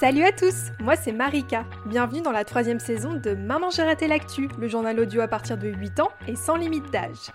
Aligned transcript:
Salut 0.00 0.24
à 0.24 0.32
tous, 0.32 0.72
moi 0.78 0.96
c'est 0.96 1.12
Marika. 1.12 1.66
Bienvenue 1.84 2.22
dans 2.22 2.32
la 2.32 2.46
troisième 2.46 2.80
saison 2.80 3.12
de 3.12 3.34
Maman 3.34 3.68
j'ai 3.68 3.82
raté 3.82 4.08
l'actu, 4.08 4.48
le 4.58 4.66
journal 4.66 4.98
audio 4.98 5.20
à 5.20 5.28
partir 5.28 5.58
de 5.58 5.68
8 5.68 6.00
ans 6.00 6.08
et 6.26 6.36
sans 6.36 6.56
limite 6.56 6.90
d'âge. 6.90 7.28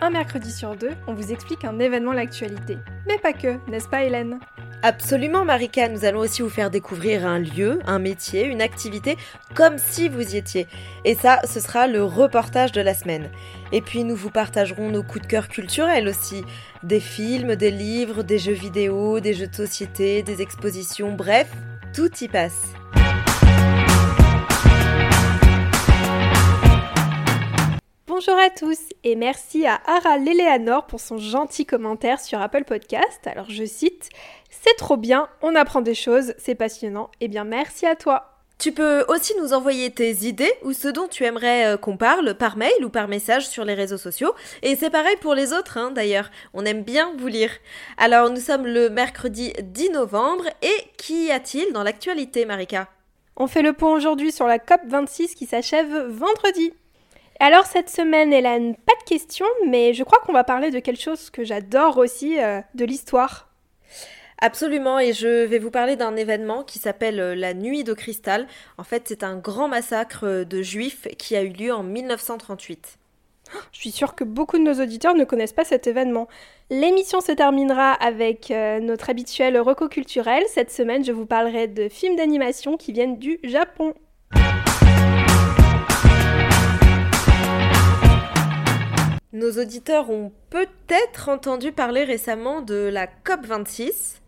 Un 0.00 0.10
mercredi 0.10 0.52
sur 0.52 0.76
deux, 0.76 0.92
on 1.08 1.14
vous 1.14 1.32
explique 1.32 1.64
un 1.64 1.80
événement 1.80 2.12
l'actualité. 2.12 2.78
Mais 3.08 3.18
pas 3.18 3.32
que, 3.32 3.58
n'est-ce 3.68 3.88
pas 3.88 4.04
Hélène? 4.04 4.38
Absolument 4.84 5.44
Marika, 5.44 5.88
nous 5.88 6.04
allons 6.04 6.20
aussi 6.20 6.42
vous 6.42 6.48
faire 6.48 6.70
découvrir 6.70 7.26
un 7.26 7.40
lieu, 7.40 7.80
un 7.86 7.98
métier, 7.98 8.44
une 8.44 8.62
activité, 8.62 9.16
comme 9.56 9.78
si 9.78 10.08
vous 10.08 10.36
y 10.36 10.36
étiez. 10.36 10.68
Et 11.04 11.16
ça, 11.16 11.40
ce 11.44 11.58
sera 11.58 11.88
le 11.88 12.04
reportage 12.04 12.70
de 12.70 12.80
la 12.80 12.94
semaine. 12.94 13.30
Et 13.72 13.80
puis 13.80 14.04
nous 14.04 14.14
vous 14.14 14.30
partagerons 14.30 14.90
nos 14.90 15.02
coups 15.02 15.22
de 15.22 15.26
cœur 15.26 15.48
culturels 15.48 16.06
aussi. 16.06 16.44
Des 16.84 17.00
films, 17.00 17.56
des 17.56 17.72
livres, 17.72 18.22
des 18.22 18.38
jeux 18.38 18.52
vidéo, 18.52 19.18
des 19.18 19.34
jeux 19.34 19.48
de 19.48 19.56
société, 19.56 20.22
des 20.22 20.40
expositions, 20.40 21.10
bref, 21.12 21.48
tout 21.92 22.10
y 22.22 22.28
passe. 22.28 22.72
Bonjour 28.06 28.38
à 28.38 28.50
tous 28.50 28.78
et 29.04 29.16
merci 29.16 29.66
à 29.66 29.80
Ara 29.86 30.16
Léléanor 30.16 30.86
pour 30.86 31.00
son 31.00 31.18
gentil 31.18 31.66
commentaire 31.66 32.20
sur 32.20 32.40
Apple 32.40 32.64
Podcast. 32.64 33.26
Alors 33.26 33.50
je 33.50 33.64
cite 33.64 34.08
C'est 34.48 34.76
trop 34.76 34.96
bien, 34.96 35.28
on 35.42 35.54
apprend 35.54 35.80
des 35.80 35.94
choses, 35.94 36.34
c'est 36.38 36.54
passionnant. 36.54 37.10
Eh 37.20 37.28
bien 37.28 37.44
merci 37.44 37.84
à 37.84 37.96
toi. 37.96 38.31
Tu 38.62 38.70
peux 38.70 39.04
aussi 39.08 39.34
nous 39.40 39.54
envoyer 39.54 39.90
tes 39.90 40.24
idées 40.24 40.52
ou 40.62 40.72
ce 40.72 40.86
dont 40.86 41.08
tu 41.08 41.24
aimerais 41.24 41.66
euh, 41.66 41.76
qu'on 41.76 41.96
parle 41.96 42.34
par 42.34 42.56
mail 42.56 42.84
ou 42.84 42.90
par 42.90 43.08
message 43.08 43.48
sur 43.48 43.64
les 43.64 43.74
réseaux 43.74 43.98
sociaux. 43.98 44.34
Et 44.62 44.76
c'est 44.76 44.88
pareil 44.88 45.16
pour 45.20 45.34
les 45.34 45.52
autres 45.52 45.78
hein, 45.78 45.90
d'ailleurs, 45.90 46.30
on 46.54 46.64
aime 46.64 46.84
bien 46.84 47.12
vous 47.18 47.26
lire. 47.26 47.50
Alors 47.98 48.30
nous 48.30 48.40
sommes 48.40 48.68
le 48.68 48.88
mercredi 48.88 49.52
10 49.60 49.90
novembre 49.90 50.44
et 50.62 50.76
qu'y 50.96 51.32
a-t-il 51.32 51.72
dans 51.72 51.82
l'actualité 51.82 52.44
Marika? 52.44 52.86
On 53.34 53.48
fait 53.48 53.62
le 53.62 53.72
point 53.72 53.92
aujourd'hui 53.92 54.30
sur 54.30 54.46
la 54.46 54.58
COP26 54.58 55.34
qui 55.34 55.46
s'achève 55.46 56.06
vendredi. 56.06 56.72
Alors 57.40 57.66
cette 57.66 57.90
semaine, 57.90 58.32
Hélène, 58.32 58.76
pas 58.76 58.94
de 59.00 59.08
questions, 59.08 59.44
mais 59.66 59.92
je 59.92 60.04
crois 60.04 60.20
qu'on 60.20 60.32
va 60.32 60.44
parler 60.44 60.70
de 60.70 60.78
quelque 60.78 61.02
chose 61.02 61.30
que 61.30 61.42
j'adore 61.42 61.98
aussi, 61.98 62.38
euh, 62.38 62.60
de 62.76 62.84
l'histoire. 62.84 63.48
Absolument, 64.44 64.98
et 64.98 65.12
je 65.12 65.44
vais 65.44 65.60
vous 65.60 65.70
parler 65.70 65.94
d'un 65.94 66.16
événement 66.16 66.64
qui 66.64 66.80
s'appelle 66.80 67.20
euh, 67.20 67.36
la 67.36 67.54
Nuit 67.54 67.84
de 67.84 67.92
Cristal. 67.92 68.48
En 68.76 68.82
fait, 68.82 69.04
c'est 69.06 69.22
un 69.22 69.36
grand 69.36 69.68
massacre 69.68 70.26
euh, 70.26 70.44
de 70.44 70.62
juifs 70.62 71.06
qui 71.16 71.36
a 71.36 71.44
eu 71.44 71.50
lieu 71.50 71.72
en 71.72 71.84
1938. 71.84 72.98
Je 73.70 73.78
suis 73.78 73.92
sûre 73.92 74.16
que 74.16 74.24
beaucoup 74.24 74.58
de 74.58 74.64
nos 74.64 74.82
auditeurs 74.82 75.14
ne 75.14 75.22
connaissent 75.22 75.52
pas 75.52 75.62
cet 75.62 75.86
événement. 75.86 76.26
L'émission 76.70 77.20
se 77.20 77.30
terminera 77.30 77.92
avec 77.92 78.50
notre 78.80 79.10
habituel 79.10 79.60
reco 79.60 79.88
culturel. 79.88 80.42
Cette 80.48 80.72
semaine, 80.72 81.04
je 81.04 81.12
vous 81.12 81.26
parlerai 81.26 81.68
de 81.68 81.88
films 81.88 82.16
d'animation 82.16 82.76
qui 82.76 82.92
viennent 82.92 83.18
du 83.18 83.38
Japon. 83.44 83.94
Nos 89.32 89.52
auditeurs 89.60 90.10
ont 90.10 90.32
peut-être 90.50 91.28
entendu 91.28 91.72
parler 91.72 92.04
récemment 92.04 92.62
de 92.62 92.88
la 92.92 93.06
COP26. 93.06 94.21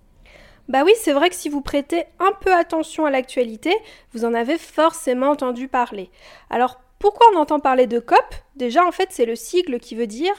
Bah 0.68 0.82
oui, 0.84 0.92
c'est 0.96 1.12
vrai 1.12 1.30
que 1.30 1.36
si 1.36 1.48
vous 1.48 1.60
prêtez 1.60 2.04
un 2.18 2.32
peu 2.40 2.52
attention 2.52 3.04
à 3.04 3.10
l'actualité, 3.10 3.74
vous 4.12 4.24
en 4.24 4.34
avez 4.34 4.58
forcément 4.58 5.30
entendu 5.30 5.68
parler. 5.68 6.10
Alors 6.50 6.80
pourquoi 7.04 7.26
on 7.34 7.38
entend 7.38 7.60
parler 7.60 7.86
de 7.86 7.98
COP? 7.98 8.24
Déjà, 8.56 8.82
en 8.82 8.90
fait, 8.90 9.08
c'est 9.10 9.26
le 9.26 9.36
sigle 9.36 9.78
qui 9.78 9.94
veut 9.94 10.06
dire 10.06 10.32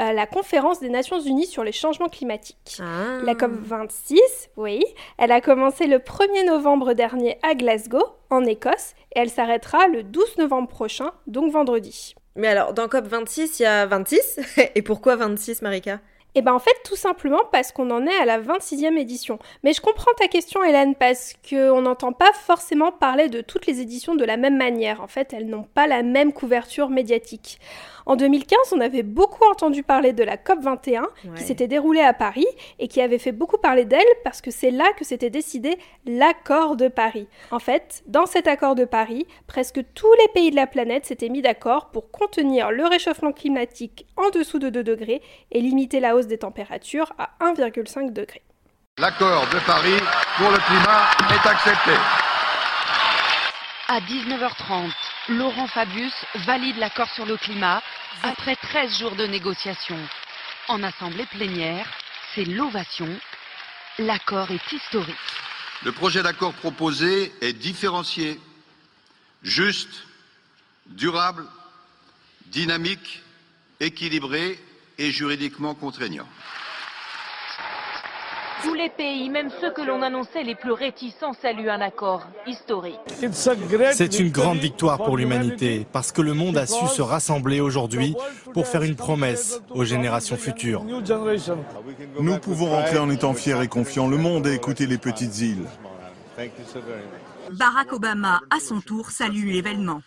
euh, 0.00 0.12
la 0.12 0.26
Conférence 0.26 0.80
des 0.80 0.88
Nations 0.88 1.20
Unies 1.20 1.46
sur 1.46 1.62
les 1.62 1.70
changements 1.70 2.08
climatiques. 2.08 2.80
Ah. 2.80 3.20
La 3.22 3.36
COP 3.36 3.52
26, 3.52 4.20
oui, 4.56 4.84
elle 5.16 5.30
a 5.30 5.40
commencé 5.40 5.86
le 5.86 5.98
1er 5.98 6.44
novembre 6.44 6.94
dernier 6.94 7.38
à 7.48 7.54
Glasgow, 7.54 8.02
en 8.30 8.44
Écosse, 8.44 8.94
et 9.14 9.20
elle 9.20 9.30
s'arrêtera 9.30 9.86
le 9.86 10.02
12 10.02 10.38
novembre 10.38 10.66
prochain, 10.66 11.12
donc 11.28 11.52
vendredi. 11.52 12.16
Mais 12.34 12.48
alors, 12.48 12.72
dans 12.72 12.88
COP26, 12.88 13.60
il 13.60 13.62
y 13.62 13.66
a 13.66 13.86
26. 13.86 14.40
Et 14.74 14.82
pourquoi 14.82 15.14
26, 15.16 15.62
Marika? 15.62 16.00
Eh 16.34 16.42
ben 16.42 16.52
en 16.52 16.58
fait, 16.58 16.76
tout 16.84 16.96
simplement 16.96 17.40
parce 17.50 17.72
qu'on 17.72 17.90
en 17.90 18.06
est 18.06 18.16
à 18.16 18.24
la 18.24 18.38
26e 18.38 18.96
édition. 18.98 19.38
Mais 19.64 19.72
je 19.72 19.80
comprends 19.80 20.12
ta 20.18 20.28
question, 20.28 20.62
Hélène, 20.62 20.94
parce 20.94 21.34
qu'on 21.48 21.82
n'entend 21.82 22.12
pas 22.12 22.32
forcément 22.32 22.92
parler 22.92 23.28
de 23.28 23.40
toutes 23.40 23.66
les 23.66 23.80
éditions 23.80 24.14
de 24.14 24.24
la 24.24 24.36
même 24.36 24.56
manière. 24.56 25.00
En 25.00 25.06
fait, 25.08 25.32
elles 25.32 25.46
n'ont 25.46 25.64
pas 25.74 25.86
la 25.86 26.02
même 26.02 26.32
couverture 26.32 26.90
médiatique. 26.90 27.58
En 28.08 28.16
2015, 28.16 28.72
on 28.72 28.80
avait 28.80 29.02
beaucoup 29.02 29.44
entendu 29.50 29.82
parler 29.82 30.14
de 30.14 30.24
la 30.24 30.36
COP21 30.36 31.04
qui 31.36 31.42
s'était 31.42 31.68
déroulée 31.68 32.00
à 32.00 32.14
Paris 32.14 32.46
et 32.78 32.88
qui 32.88 33.02
avait 33.02 33.18
fait 33.18 33.32
beaucoup 33.32 33.58
parler 33.58 33.84
d'elle 33.84 34.00
parce 34.24 34.40
que 34.40 34.50
c'est 34.50 34.70
là 34.70 34.86
que 34.96 35.04
s'était 35.04 35.28
décidé 35.28 35.76
l'accord 36.06 36.76
de 36.76 36.88
Paris. 36.88 37.28
En 37.50 37.58
fait, 37.58 38.02
dans 38.06 38.24
cet 38.24 38.48
accord 38.48 38.74
de 38.76 38.86
Paris, 38.86 39.26
presque 39.46 39.80
tous 39.92 40.12
les 40.22 40.28
pays 40.32 40.50
de 40.50 40.56
la 40.56 40.66
planète 40.66 41.04
s'étaient 41.04 41.28
mis 41.28 41.42
d'accord 41.42 41.90
pour 41.90 42.10
contenir 42.10 42.70
le 42.70 42.86
réchauffement 42.86 43.32
climatique 43.32 44.06
en 44.16 44.30
dessous 44.30 44.58
de 44.58 44.70
2 44.70 44.82
degrés 44.82 45.20
et 45.52 45.60
limiter 45.60 46.00
la 46.00 46.16
hausse 46.16 46.28
des 46.28 46.38
températures 46.38 47.12
à 47.18 47.28
1,5 47.44 48.14
degré. 48.14 48.40
L'accord 48.98 49.44
de 49.52 49.58
Paris 49.66 50.00
pour 50.38 50.50
le 50.50 50.56
climat 50.56 51.10
est 51.30 51.46
accepté. 51.46 52.27
À 53.90 54.00
19h30, 54.00 54.92
Laurent 55.30 55.66
Fabius 55.66 56.12
valide 56.44 56.76
l'accord 56.76 57.08
sur 57.14 57.24
le 57.24 57.38
climat 57.38 57.82
après 58.22 58.54
13 58.54 58.98
jours 58.98 59.16
de 59.16 59.24
négociations. 59.24 59.98
En 60.68 60.82
assemblée 60.82 61.24
plénière, 61.24 61.90
c'est 62.34 62.44
l'ovation. 62.44 63.08
L'accord 63.98 64.50
est 64.50 64.72
historique. 64.72 65.16
Le 65.84 65.92
projet 65.92 66.22
d'accord 66.22 66.52
proposé 66.52 67.32
est 67.40 67.54
différencié, 67.54 68.38
juste, 69.42 70.04
durable, 70.84 71.46
dynamique, 72.48 73.22
équilibré 73.80 74.62
et 74.98 75.10
juridiquement 75.10 75.74
contraignant. 75.74 76.28
Tous 78.62 78.74
les 78.74 78.90
pays, 78.90 79.30
même 79.30 79.50
ceux 79.60 79.70
que 79.72 79.82
l'on 79.82 80.02
annonçait 80.02 80.42
les 80.42 80.54
plus 80.54 80.72
réticents, 80.72 81.32
saluent 81.32 81.70
un 81.70 81.80
accord 81.80 82.26
historique. 82.46 82.98
C'est 83.92 84.18
une 84.18 84.30
grande 84.30 84.58
victoire 84.58 84.98
pour 84.98 85.16
l'humanité 85.16 85.86
parce 85.92 86.12
que 86.12 86.22
le 86.22 86.34
monde 86.34 86.56
a 86.56 86.66
su 86.66 86.86
se 86.88 87.02
rassembler 87.02 87.60
aujourd'hui 87.60 88.14
pour 88.52 88.66
faire 88.66 88.82
une 88.82 88.96
promesse 88.96 89.60
aux 89.70 89.84
générations 89.84 90.36
futures. 90.36 90.84
Nous 92.20 92.38
pouvons 92.38 92.70
rentrer 92.70 92.98
en 92.98 93.10
étant 93.10 93.34
fiers 93.34 93.62
et 93.62 93.68
confiants 93.68 94.08
le 94.08 94.16
monde 94.16 94.46
et 94.46 94.54
écouter 94.54 94.86
les 94.86 94.98
petites 94.98 95.38
îles. 95.38 95.66
Barack 97.52 97.92
Obama, 97.92 98.40
à 98.50 98.60
son 98.60 98.80
tour, 98.80 99.10
salue 99.10 99.46
l'événement. 99.46 100.02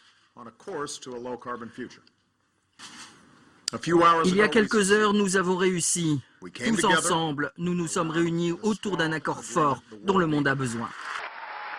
Il 4.25 4.35
y 4.35 4.41
a 4.41 4.49
quelques 4.49 4.91
heures, 4.91 5.13
nous 5.13 5.37
avons 5.37 5.55
réussi. 5.55 6.21
Tous 6.41 6.83
ensemble, 6.85 7.53
nous 7.57 7.73
nous 7.73 7.87
sommes 7.87 8.09
réunis 8.09 8.51
autour 8.63 8.97
d'un 8.97 9.13
accord 9.13 9.43
fort 9.43 9.81
dont 10.03 10.17
le 10.17 10.27
monde 10.27 10.47
a 10.47 10.55
besoin. 10.55 10.89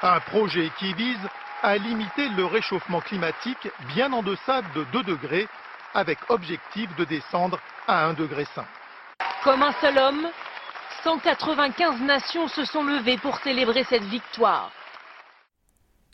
Un 0.02 0.20
projet 0.20 0.70
qui 0.78 0.94
vise 0.94 1.20
à 1.62 1.76
limiter 1.76 2.28
le 2.36 2.46
réchauffement 2.46 3.00
climatique 3.00 3.68
bien 3.94 4.12
en 4.12 4.22
deçà 4.22 4.62
de 4.74 4.84
2 4.92 5.02
degrés, 5.02 5.48
avec 5.94 6.18
objectif 6.30 6.88
de 6.96 7.04
descendre 7.04 7.58
à 7.86 8.06
1 8.06 8.14
degré 8.14 8.46
5. 8.54 8.64
Comme 9.44 9.62
un 9.62 9.72
seul 9.80 9.98
homme, 9.98 10.28
195 11.04 12.00
nations 12.00 12.48
se 12.48 12.64
sont 12.64 12.84
levées 12.84 13.18
pour 13.18 13.36
célébrer 13.40 13.84
cette 13.84 14.04
victoire. 14.04 14.72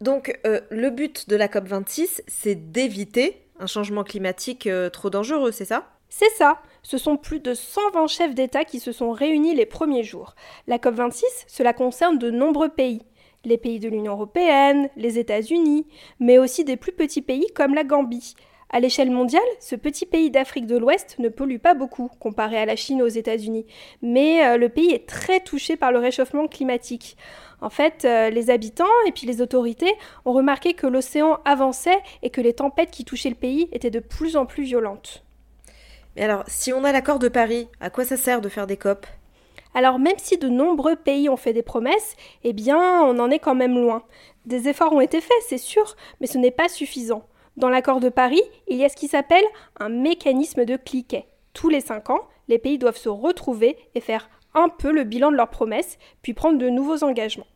Donc, 0.01 0.39
euh, 0.47 0.61
le 0.71 0.91
but 0.91 1.29
de 1.29 1.37
la 1.37 1.49
COP26, 1.49 2.23
c'est 2.27 2.71
d'éviter 2.73 3.48
un 3.61 3.67
changement 3.67 4.05
climatique 4.05 4.67
euh, 4.67 4.91
trop 4.91 5.11
dangereux, 5.11 5.53
c'est 5.53 5.65
ça? 5.65 5.89
C'est 6.09 6.31
ça. 6.31 6.63
Ce 6.83 6.97
sont 6.97 7.17
plus 7.17 7.41
de 7.41 7.55
120 7.55 8.07
chefs 8.07 8.35
d'État 8.35 8.65
qui 8.65 8.81
se 8.81 8.93
sont 8.93 9.13
réunis 9.13 9.55
les 9.55 9.67
premiers 9.67 10.05
jours. 10.05 10.35
La 10.67 10.79
COP26, 10.79 11.23
cela 11.47 11.73
concerne 11.73 12.19
de 12.19 12.31
nombreux 12.31 12.71
pays. 12.71 13.03
Les 13.45 13.59
pays 13.59 13.79
de 13.79 13.89
l'Union 13.89 14.15
européenne, 14.15 14.89
les 14.97 15.19
États-Unis, 15.19 15.87
mais 16.19 16.39
aussi 16.39 16.65
des 16.65 16.77
plus 16.77 16.93
petits 16.93 17.23
pays 17.23 17.47
comme 17.55 17.75
la 17.75 17.85
Gambie. 17.85 18.35
À 18.71 18.81
l'échelle 18.81 19.11
mondiale, 19.11 19.41
ce 19.61 19.77
petit 19.77 20.05
pays 20.05 20.31
d'Afrique 20.31 20.67
de 20.67 20.77
l'Ouest 20.77 21.19
ne 21.19 21.31
pollue 21.31 21.57
pas 21.57 21.73
beaucoup 21.73 22.11
comparé 22.21 22.59
à 22.59 22.67
la 22.67 22.77
Chine 22.77 23.01
ou 23.01 23.07
aux 23.07 23.09
États-Unis, 23.09 23.65
mais 24.03 24.47
euh, 24.47 24.59
le 24.59 24.69
pays 24.69 24.93
est 24.93 25.09
très 25.09 25.41
touché 25.41 25.77
par 25.77 25.91
le 25.91 25.99
réchauffement 25.99 26.47
climatique. 26.49 27.17
En 27.63 27.71
fait, 27.71 28.05
euh, 28.05 28.29
les 28.29 28.51
habitants 28.51 28.85
et 29.07 29.13
puis 29.13 29.27
les 29.27 29.41
autorités 29.41 29.95
ont 30.27 30.35
remarqué 30.35 30.75
que 30.75 30.87
l'océan 30.87 31.41
avançait 31.47 31.99
et 32.23 32.29
que 32.29 32.43
les 32.43 32.53
tempêtes 32.53 32.91
qui 32.91 33.07
touchaient 33.07 33.31
le 33.31 33.37
pays 33.37 33.71
étaient 33.73 33.91
de 33.91 34.01
plus 34.01 34.37
en 34.37 34.45
plus 34.45 34.65
violentes. 34.65 35.25
Mais 36.15 36.25
alors, 36.25 36.45
si 36.47 36.71
on 36.75 36.85
a 36.85 36.93
l'accord 36.93 37.19
de 37.19 37.29
Paris, 37.29 37.69
à 37.81 37.89
quoi 37.89 38.05
ça 38.05 38.19
sert 38.19 38.43
de 38.43 38.51
faire 38.51 38.67
des 38.67 38.77
COP? 38.77 39.07
Alors 39.75 39.99
même 39.99 40.19
si 40.19 40.37
de 40.37 40.49
nombreux 40.49 40.97
pays 40.97 41.31
ont 41.31 41.37
fait 41.37 41.53
des 41.55 41.63
promesses, 41.63 42.17
eh 42.45 42.53
bien 42.53 43.03
on 43.03 43.19
en 43.19 43.31
est 43.31 43.39
quand 43.39 43.55
même 43.55 43.79
loin. 43.79 44.03
Des 44.45 44.69
efforts 44.69 44.93
ont 44.93 45.01
été 45.01 45.23
faits, 45.23 45.37
c'est 45.47 45.59
sûr, 45.59 45.97
mais 46.21 46.27
ce 46.27 46.37
n'est 46.37 46.51
pas 46.51 46.69
suffisant. 46.69 47.28
Dans 47.59 47.71
l'accord 47.71 47.99
de 47.99 48.09
Paris, 48.09 48.41
il 48.69 48.77
y 48.77 48.85
a 48.85 48.89
ce 48.89 48.95
qui 48.95 49.09
s'appelle 49.09 49.43
un 49.81 49.89
mécanisme 49.89 50.65
de 50.65 50.77
cliquet. 50.77 51.27
Tous 51.55 51.69
les 51.69 51.81
cinq 51.81 52.09
ans, 52.09 52.21
les 52.47 52.57
pays 52.57 52.79
doivent 52.79 52.97
se 52.97 53.09
retrouver 53.09 53.77
et 53.97 54.01
faire 54.01 54.31
un 54.55 54.69
peu 54.69 54.93
le 54.93 55.03
bilan 55.03 55.33
de 55.33 55.37
leurs 55.37 55.51
promesses, 55.51 55.99
puis 56.23 56.35
prendre 56.35 56.57
de 56.59 56.69
nouveaux 56.69 57.03
engagements. 57.03 57.49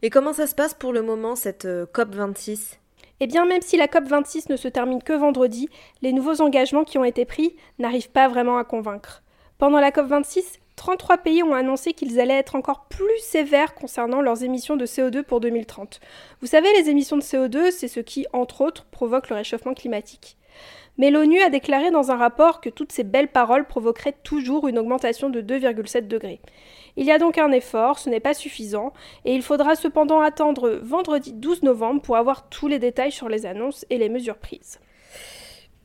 Et 0.00 0.08
comment 0.08 0.32
ça 0.32 0.46
se 0.46 0.54
passe 0.54 0.72
pour 0.72 0.94
le 0.94 1.02
moment, 1.02 1.36
cette 1.36 1.66
euh, 1.66 1.84
COP26 1.92 2.78
eh 3.22 3.26
bien, 3.26 3.44
même 3.44 3.60
si 3.60 3.76
la 3.76 3.86
COP26 3.86 4.50
ne 4.50 4.56
se 4.56 4.66
termine 4.66 5.02
que 5.02 5.12
vendredi, 5.12 5.68
les 6.00 6.14
nouveaux 6.14 6.40
engagements 6.40 6.84
qui 6.84 6.96
ont 6.96 7.04
été 7.04 7.26
pris 7.26 7.54
n'arrivent 7.78 8.10
pas 8.10 8.28
vraiment 8.28 8.56
à 8.56 8.64
convaincre. 8.64 9.22
Pendant 9.58 9.78
la 9.78 9.90
COP26, 9.90 10.58
33 10.80 11.18
pays 11.18 11.42
ont 11.42 11.52
annoncé 11.52 11.92
qu'ils 11.92 12.18
allaient 12.20 12.38
être 12.38 12.56
encore 12.56 12.86
plus 12.88 13.18
sévères 13.18 13.74
concernant 13.74 14.22
leurs 14.22 14.44
émissions 14.44 14.78
de 14.78 14.86
CO2 14.86 15.22
pour 15.22 15.40
2030. 15.40 16.00
Vous 16.40 16.46
savez, 16.46 16.68
les 16.72 16.88
émissions 16.88 17.18
de 17.18 17.22
CO2, 17.22 17.70
c'est 17.70 17.86
ce 17.86 18.00
qui, 18.00 18.26
entre 18.32 18.62
autres, 18.62 18.86
provoque 18.86 19.28
le 19.28 19.36
réchauffement 19.36 19.74
climatique. 19.74 20.38
Mais 20.96 21.10
l'ONU 21.10 21.38
a 21.42 21.50
déclaré 21.50 21.90
dans 21.90 22.10
un 22.10 22.16
rapport 22.16 22.62
que 22.62 22.70
toutes 22.70 22.92
ces 22.92 23.04
belles 23.04 23.28
paroles 23.28 23.66
provoqueraient 23.66 24.16
toujours 24.22 24.68
une 24.68 24.78
augmentation 24.78 25.28
de 25.28 25.42
2,7 25.42 26.08
degrés. 26.08 26.40
Il 26.96 27.04
y 27.04 27.12
a 27.12 27.18
donc 27.18 27.36
un 27.36 27.52
effort, 27.52 27.98
ce 27.98 28.08
n'est 28.08 28.18
pas 28.18 28.32
suffisant, 28.32 28.94
et 29.26 29.34
il 29.34 29.42
faudra 29.42 29.76
cependant 29.76 30.20
attendre 30.20 30.80
vendredi 30.82 31.34
12 31.34 31.62
novembre 31.62 32.00
pour 32.00 32.16
avoir 32.16 32.48
tous 32.48 32.68
les 32.68 32.78
détails 32.78 33.12
sur 33.12 33.28
les 33.28 33.44
annonces 33.44 33.84
et 33.90 33.98
les 33.98 34.08
mesures 34.08 34.38
prises. 34.38 34.80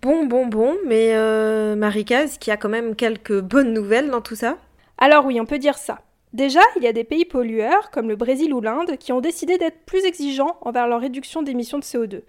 Bon, 0.01 0.25
bon, 0.25 0.45
bon, 0.45 0.77
mais 0.85 1.15
euh, 1.15 1.75
Marika, 1.75 2.23
est-ce 2.23 2.39
qu'il 2.39 2.51
y 2.51 2.53
a 2.53 2.57
quand 2.57 2.69
même 2.69 2.95
quelques 2.95 3.41
bonnes 3.41 3.73
nouvelles 3.73 4.09
dans 4.09 4.21
tout 4.21 4.35
ça? 4.35 4.55
Alors 4.97 5.25
oui, 5.25 5.39
on 5.39 5.45
peut 5.45 5.59
dire 5.59 5.77
ça. 5.77 5.99
Déjà, 6.33 6.61
il 6.75 6.83
y 6.83 6.87
a 6.87 6.93
des 6.93 7.03
pays 7.03 7.25
pollueurs, 7.25 7.91
comme 7.91 8.09
le 8.09 8.15
Brésil 8.15 8.53
ou 8.53 8.59
l'Inde, 8.59 8.97
qui 8.97 9.13
ont 9.13 9.21
décidé 9.21 9.57
d'être 9.57 9.85
plus 9.85 10.03
exigeants 10.03 10.57
envers 10.61 10.87
leur 10.87 10.99
réduction 10.99 11.43
d'émissions 11.43 11.79
de 11.79 11.83
CO2. 11.83 12.21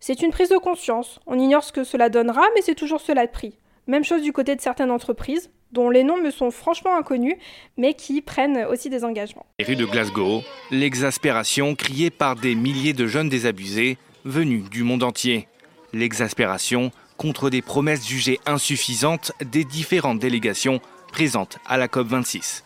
C'est 0.00 0.22
une 0.22 0.32
prise 0.32 0.50
de 0.50 0.58
conscience. 0.58 1.20
On 1.26 1.38
ignore 1.38 1.64
ce 1.64 1.72
que 1.72 1.84
cela 1.84 2.08
donnera, 2.08 2.42
mais 2.54 2.62
c'est 2.62 2.74
toujours 2.74 3.00
cela 3.00 3.26
de 3.26 3.30
prix. 3.30 3.56
Même 3.86 4.04
chose 4.04 4.22
du 4.22 4.32
côté 4.32 4.54
de 4.54 4.60
certaines 4.60 4.90
entreprises, 4.90 5.50
dont 5.72 5.90
les 5.90 6.04
noms 6.04 6.20
me 6.20 6.30
sont 6.30 6.50
franchement 6.50 6.96
inconnus, 6.96 7.36
mais 7.76 7.94
qui 7.94 8.20
prennent 8.20 8.66
aussi 8.66 8.90
des 8.90 9.04
engagements. 9.04 9.46
Rues 9.60 9.76
de 9.76 9.86
Glasgow, 9.86 10.42
l'exaspération 10.70 11.74
criée 11.74 12.10
par 12.10 12.36
des 12.36 12.54
milliers 12.54 12.92
de 12.92 13.06
jeunes 13.06 13.28
désabusés 13.28 13.96
venus 14.24 14.68
du 14.68 14.82
monde 14.82 15.02
entier. 15.02 15.48
L'exaspération 15.92 16.90
contre 17.16 17.50
des 17.50 17.62
promesses 17.62 18.06
jugées 18.06 18.40
insuffisantes 18.46 19.32
des 19.40 19.64
différentes 19.64 20.18
délégations 20.18 20.80
présentes 21.12 21.58
à 21.68 21.76
la 21.76 21.86
COP26. 21.86 22.64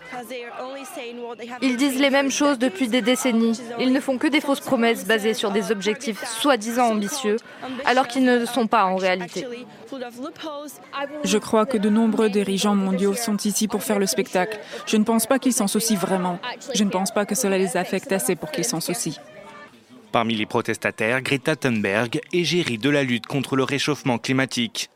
Ils 1.60 1.76
disent 1.76 2.00
les 2.00 2.10
mêmes 2.10 2.30
choses 2.30 2.58
depuis 2.58 2.88
des 2.88 3.02
décennies. 3.02 3.60
Ils 3.78 3.92
ne 3.92 4.00
font 4.00 4.16
que 4.16 4.26
des 4.28 4.40
fausses 4.40 4.60
promesses 4.60 5.04
basées 5.04 5.34
sur 5.34 5.50
des 5.50 5.70
objectifs 5.70 6.24
soi-disant 6.24 6.86
ambitieux, 6.92 7.36
alors 7.84 8.08
qu'ils 8.08 8.24
ne 8.24 8.38
le 8.38 8.46
sont 8.46 8.66
pas 8.66 8.84
en 8.86 8.96
réalité. 8.96 9.44
Je 11.24 11.38
crois 11.38 11.66
que 11.66 11.76
de 11.76 11.90
nombreux 11.90 12.30
dirigeants 12.30 12.74
mondiaux 12.74 13.14
sont 13.14 13.36
ici 13.36 13.68
pour 13.68 13.82
faire 13.82 13.98
le 13.98 14.06
spectacle. 14.06 14.58
Je 14.86 14.96
ne 14.96 15.04
pense 15.04 15.26
pas 15.26 15.38
qu'ils 15.38 15.52
s'en 15.52 15.66
soucient 15.66 15.98
vraiment. 15.98 16.38
Je 16.74 16.84
ne 16.84 16.90
pense 16.90 17.10
pas 17.10 17.26
que 17.26 17.34
cela 17.34 17.58
les 17.58 17.76
affecte 17.76 18.12
assez 18.12 18.36
pour 18.36 18.50
qu'ils 18.50 18.64
s'en 18.64 18.80
soucient. 18.80 19.20
Parmi 20.12 20.34
les 20.34 20.46
protestataires, 20.46 21.20
Greta 21.20 21.56
Thunberg, 21.56 22.20
égérie 22.32 22.78
de 22.78 22.88
la 22.88 23.02
lutte 23.02 23.26
contre 23.26 23.56
le 23.56 23.64
réchauffement 23.64 24.18
climatique. 24.18 24.88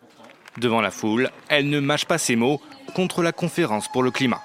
Devant 0.56 0.80
la 0.80 0.90
foule, 0.90 1.30
elle 1.48 1.68
ne 1.68 1.80
mâche 1.80 2.06
pas 2.06 2.18
ses 2.18 2.36
mots 2.36 2.60
contre 2.90 3.22
la 3.22 3.32
conférence 3.32 3.88
pour 3.88 4.02
le 4.02 4.10
climat. 4.10 4.40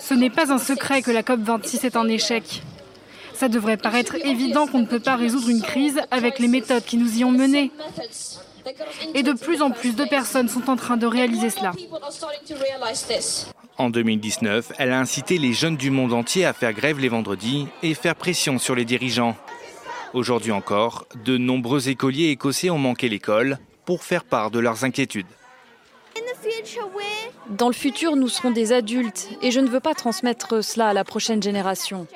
Ce 0.00 0.14
n'est 0.14 0.30
pas 0.30 0.52
un 0.52 0.58
secret 0.58 1.02
que 1.02 1.10
la 1.10 1.22
COP26 1.22 1.86
est 1.86 1.96
un 1.96 2.08
échec. 2.08 2.62
Ça 3.34 3.48
devrait 3.48 3.76
paraître 3.76 4.14
évident 4.24 4.66
qu'on 4.66 4.80
ne 4.80 4.86
peut 4.86 5.00
pas 5.00 5.16
résoudre 5.16 5.50
une 5.50 5.62
crise 5.62 6.00
avec 6.10 6.38
les 6.38 6.48
méthodes 6.48 6.84
qui 6.84 6.96
nous 6.96 7.18
y 7.18 7.24
ont 7.24 7.32
menés. 7.32 7.70
Et 9.14 9.22
de 9.22 9.32
plus 9.32 9.62
en 9.62 9.70
plus 9.70 9.94
de 9.94 10.04
personnes 10.04 10.48
sont 10.48 10.70
en 10.70 10.76
train 10.76 10.96
de 10.96 11.06
réaliser 11.06 11.50
cela. 11.50 11.72
En 13.78 13.90
2019, 13.90 14.72
elle 14.78 14.92
a 14.92 14.98
incité 14.98 15.38
les 15.38 15.52
jeunes 15.52 15.76
du 15.76 15.90
monde 15.90 16.12
entier 16.12 16.46
à 16.46 16.52
faire 16.52 16.72
grève 16.72 16.98
les 16.98 17.08
vendredis 17.08 17.68
et 17.82 17.94
faire 17.94 18.16
pression 18.16 18.58
sur 18.58 18.74
les 18.74 18.84
dirigeants. 18.84 19.36
Aujourd'hui 20.14 20.52
encore, 20.52 21.06
de 21.24 21.36
nombreux 21.36 21.88
écoliers 21.88 22.30
écossais 22.30 22.70
ont 22.70 22.78
manqué 22.78 23.08
l'école 23.08 23.58
pour 23.86 24.02
faire 24.02 24.24
part 24.24 24.50
de 24.50 24.58
leurs 24.58 24.84
inquiétudes. 24.84 25.26
Dans 27.48 27.68
le 27.68 27.74
futur, 27.74 28.16
nous 28.16 28.28
serons 28.28 28.50
des 28.50 28.72
adultes 28.72 29.30
et 29.40 29.50
je 29.50 29.60
ne 29.60 29.68
veux 29.68 29.80
pas 29.80 29.94
transmettre 29.94 30.62
cela 30.62 30.88
à 30.88 30.92
la 30.92 31.04
prochaine 31.04 31.42
génération. 31.42 32.06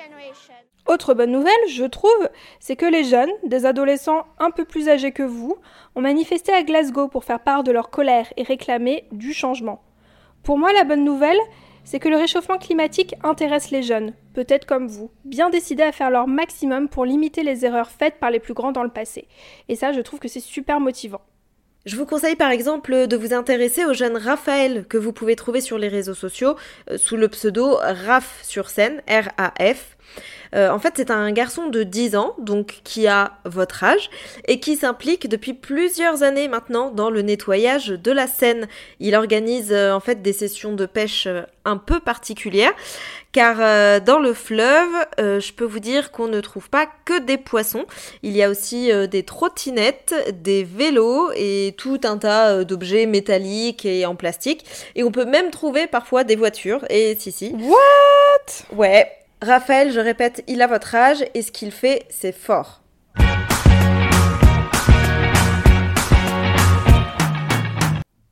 Autre 0.87 1.13
bonne 1.13 1.31
nouvelle, 1.31 1.53
je 1.69 1.85
trouve, 1.85 2.29
c'est 2.59 2.75
que 2.75 2.85
les 2.85 3.03
jeunes, 3.03 3.29
des 3.45 3.65
adolescents 3.65 4.25
un 4.39 4.51
peu 4.51 4.65
plus 4.65 4.89
âgés 4.89 5.11
que 5.11 5.23
vous, 5.23 5.55
ont 5.95 6.01
manifesté 6.01 6.51
à 6.51 6.63
Glasgow 6.63 7.07
pour 7.07 7.23
faire 7.23 7.39
part 7.39 7.63
de 7.63 7.71
leur 7.71 7.89
colère 7.89 8.33
et 8.35 8.43
réclamer 8.43 9.05
du 9.11 9.33
changement. 9.33 9.81
Pour 10.43 10.57
moi, 10.57 10.73
la 10.73 10.83
bonne 10.83 11.05
nouvelle, 11.05 11.39
c'est 11.83 11.99
que 11.99 12.09
le 12.09 12.17
réchauffement 12.17 12.57
climatique 12.57 13.15
intéresse 13.23 13.71
les 13.71 13.83
jeunes, 13.83 14.13
peut-être 14.33 14.65
comme 14.65 14.87
vous, 14.87 15.11
bien 15.23 15.49
décidés 15.49 15.83
à 15.83 15.91
faire 15.91 16.09
leur 16.09 16.27
maximum 16.27 16.89
pour 16.89 17.05
limiter 17.05 17.43
les 17.43 17.63
erreurs 17.65 17.89
faites 17.89 18.19
par 18.19 18.31
les 18.31 18.39
plus 18.39 18.53
grands 18.53 18.71
dans 18.71 18.83
le 18.83 18.89
passé. 18.89 19.27
Et 19.69 19.75
ça, 19.75 19.93
je 19.93 20.01
trouve 20.01 20.19
que 20.19 20.27
c'est 20.27 20.39
super 20.39 20.79
motivant. 20.79 21.21
Je 21.87 21.95
vous 21.95 22.05
conseille 22.05 22.35
par 22.35 22.51
exemple 22.51 23.07
de 23.07 23.17
vous 23.17 23.33
intéresser 23.33 23.85
au 23.85 23.93
jeune 23.93 24.15
Raphaël 24.15 24.85
que 24.87 24.99
vous 24.99 25.13
pouvez 25.13 25.35
trouver 25.35 25.61
sur 25.61 25.79
les 25.79 25.87
réseaux 25.87 26.13
sociaux 26.13 26.55
euh, 26.91 26.99
sous 26.99 27.17
le 27.17 27.27
pseudo 27.27 27.77
Raf 27.77 28.39
sur 28.43 28.69
scène, 28.69 29.01
R-A-F. 29.07 29.97
Euh, 30.55 30.69
en 30.69 30.79
fait, 30.79 30.93
c'est 30.97 31.11
un 31.11 31.31
garçon 31.31 31.67
de 31.67 31.83
10 31.83 32.15
ans, 32.15 32.35
donc 32.39 32.81
qui 32.83 33.07
a 33.07 33.33
votre 33.45 33.83
âge, 33.83 34.09
et 34.47 34.59
qui 34.59 34.75
s'implique 34.75 35.29
depuis 35.29 35.53
plusieurs 35.53 36.23
années 36.23 36.47
maintenant 36.47 36.91
dans 36.91 37.09
le 37.09 37.21
nettoyage 37.21 37.87
de 37.87 38.11
la 38.11 38.27
Seine. 38.27 38.67
Il 38.99 39.15
organise 39.15 39.71
euh, 39.71 39.93
en 39.93 39.99
fait 39.99 40.21
des 40.21 40.33
sessions 40.33 40.73
de 40.73 40.85
pêche 40.85 41.27
euh, 41.27 41.43
un 41.63 41.77
peu 41.77 41.99
particulières, 41.99 42.73
car 43.33 44.01
dans 44.01 44.17
le 44.17 44.33
fleuve, 44.33 44.89
je 45.19 45.53
peux 45.53 45.63
vous 45.63 45.79
dire 45.79 46.11
qu'on 46.11 46.27
ne 46.27 46.41
trouve 46.41 46.69
pas 46.69 46.87
que 47.05 47.19
des 47.19 47.37
poissons. 47.37 47.85
Il 48.23 48.35
y 48.35 48.41
a 48.41 48.49
aussi 48.49 48.89
des 49.09 49.23
trottinettes, 49.23 50.13
des 50.41 50.63
vélos 50.63 51.31
et 51.35 51.75
tout 51.77 52.01
un 52.03 52.17
tas 52.17 52.63
d'objets 52.65 53.05
métalliques 53.05 53.85
et 53.85 54.07
en 54.07 54.15
plastique. 54.15 54.65
Et 54.95 55.03
on 55.03 55.11
peut 55.11 55.23
même 55.23 55.51
trouver 55.51 55.85
parfois 55.85 56.23
des 56.23 56.35
voitures. 56.35 56.83
Et 56.89 57.15
si 57.19 57.31
si. 57.31 57.53
What? 57.53 58.75
Ouais, 58.75 59.20
Raphaël, 59.43 59.91
je 59.91 59.99
répète, 59.99 60.43
il 60.47 60.61
a 60.61 60.67
votre 60.67 60.93
âge 60.93 61.25
et 61.33 61.41
ce 61.41 61.51
qu'il 61.51 61.71
fait, 61.71 62.05
c'est 62.09 62.31
fort. 62.31 62.83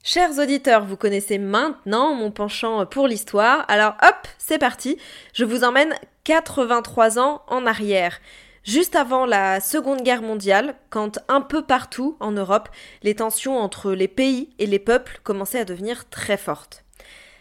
Chers 0.03 0.37
auditeurs, 0.37 0.85
vous 0.85 0.97
connaissez 0.97 1.39
maintenant 1.39 2.13
mon 2.13 2.29
penchant 2.29 2.85
pour 2.85 3.07
l'histoire. 3.07 3.65
Alors 3.69 3.95
hop, 4.03 4.27
c'est 4.37 4.59
parti. 4.59 4.99
Je 5.33 5.45
vous 5.45 5.63
emmène 5.63 5.95
83 6.25 7.17
ans 7.17 7.41
en 7.47 7.65
arrière. 7.65 8.19
Juste 8.63 8.95
avant 8.95 9.25
la 9.25 9.61
Seconde 9.61 10.03
Guerre 10.03 10.21
mondiale, 10.21 10.75
quand 10.91 11.17
un 11.27 11.41
peu 11.41 11.63
partout 11.63 12.17
en 12.19 12.31
Europe, 12.31 12.69
les 13.01 13.15
tensions 13.15 13.57
entre 13.57 13.93
les 13.93 14.07
pays 14.07 14.51
et 14.59 14.67
les 14.67 14.77
peuples 14.77 15.21
commençaient 15.23 15.61
à 15.61 15.65
devenir 15.65 16.07
très 16.09 16.37
fortes. 16.37 16.83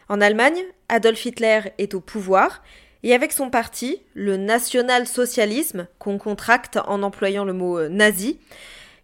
En 0.08 0.22
Allemagne, 0.22 0.62
Adolf 0.88 1.26
Hitler 1.26 1.60
est 1.76 1.92
au 1.92 2.00
pouvoir 2.00 2.62
et 3.02 3.14
avec 3.14 3.32
son 3.32 3.50
parti, 3.50 4.00
le 4.14 4.36
national-socialisme, 4.36 5.86
qu'on 5.98 6.18
contracte 6.18 6.78
en 6.86 7.02
employant 7.02 7.44
le 7.44 7.52
mot 7.52 7.78
euh, 7.78 7.88
nazi, 7.88 8.38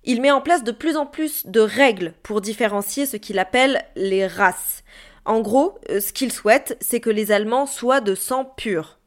il 0.04 0.20
met 0.20 0.30
en 0.30 0.40
place 0.40 0.64
de 0.64 0.72
plus 0.72 0.96
en 0.96 1.06
plus 1.06 1.46
de 1.46 1.60
règles 1.60 2.12
pour 2.22 2.40
différencier 2.40 3.06
ce 3.06 3.16
qu'il 3.16 3.38
appelle 3.38 3.84
les 3.96 4.26
races. 4.26 4.82
En 5.24 5.40
gros, 5.40 5.78
euh, 5.90 6.00
ce 6.00 6.12
qu'il 6.12 6.32
souhaite, 6.32 6.76
c'est 6.80 7.00
que 7.00 7.10
les 7.10 7.32
Allemands 7.32 7.66
soient 7.66 8.00
de 8.00 8.14
sang 8.14 8.44
pur. 8.44 8.98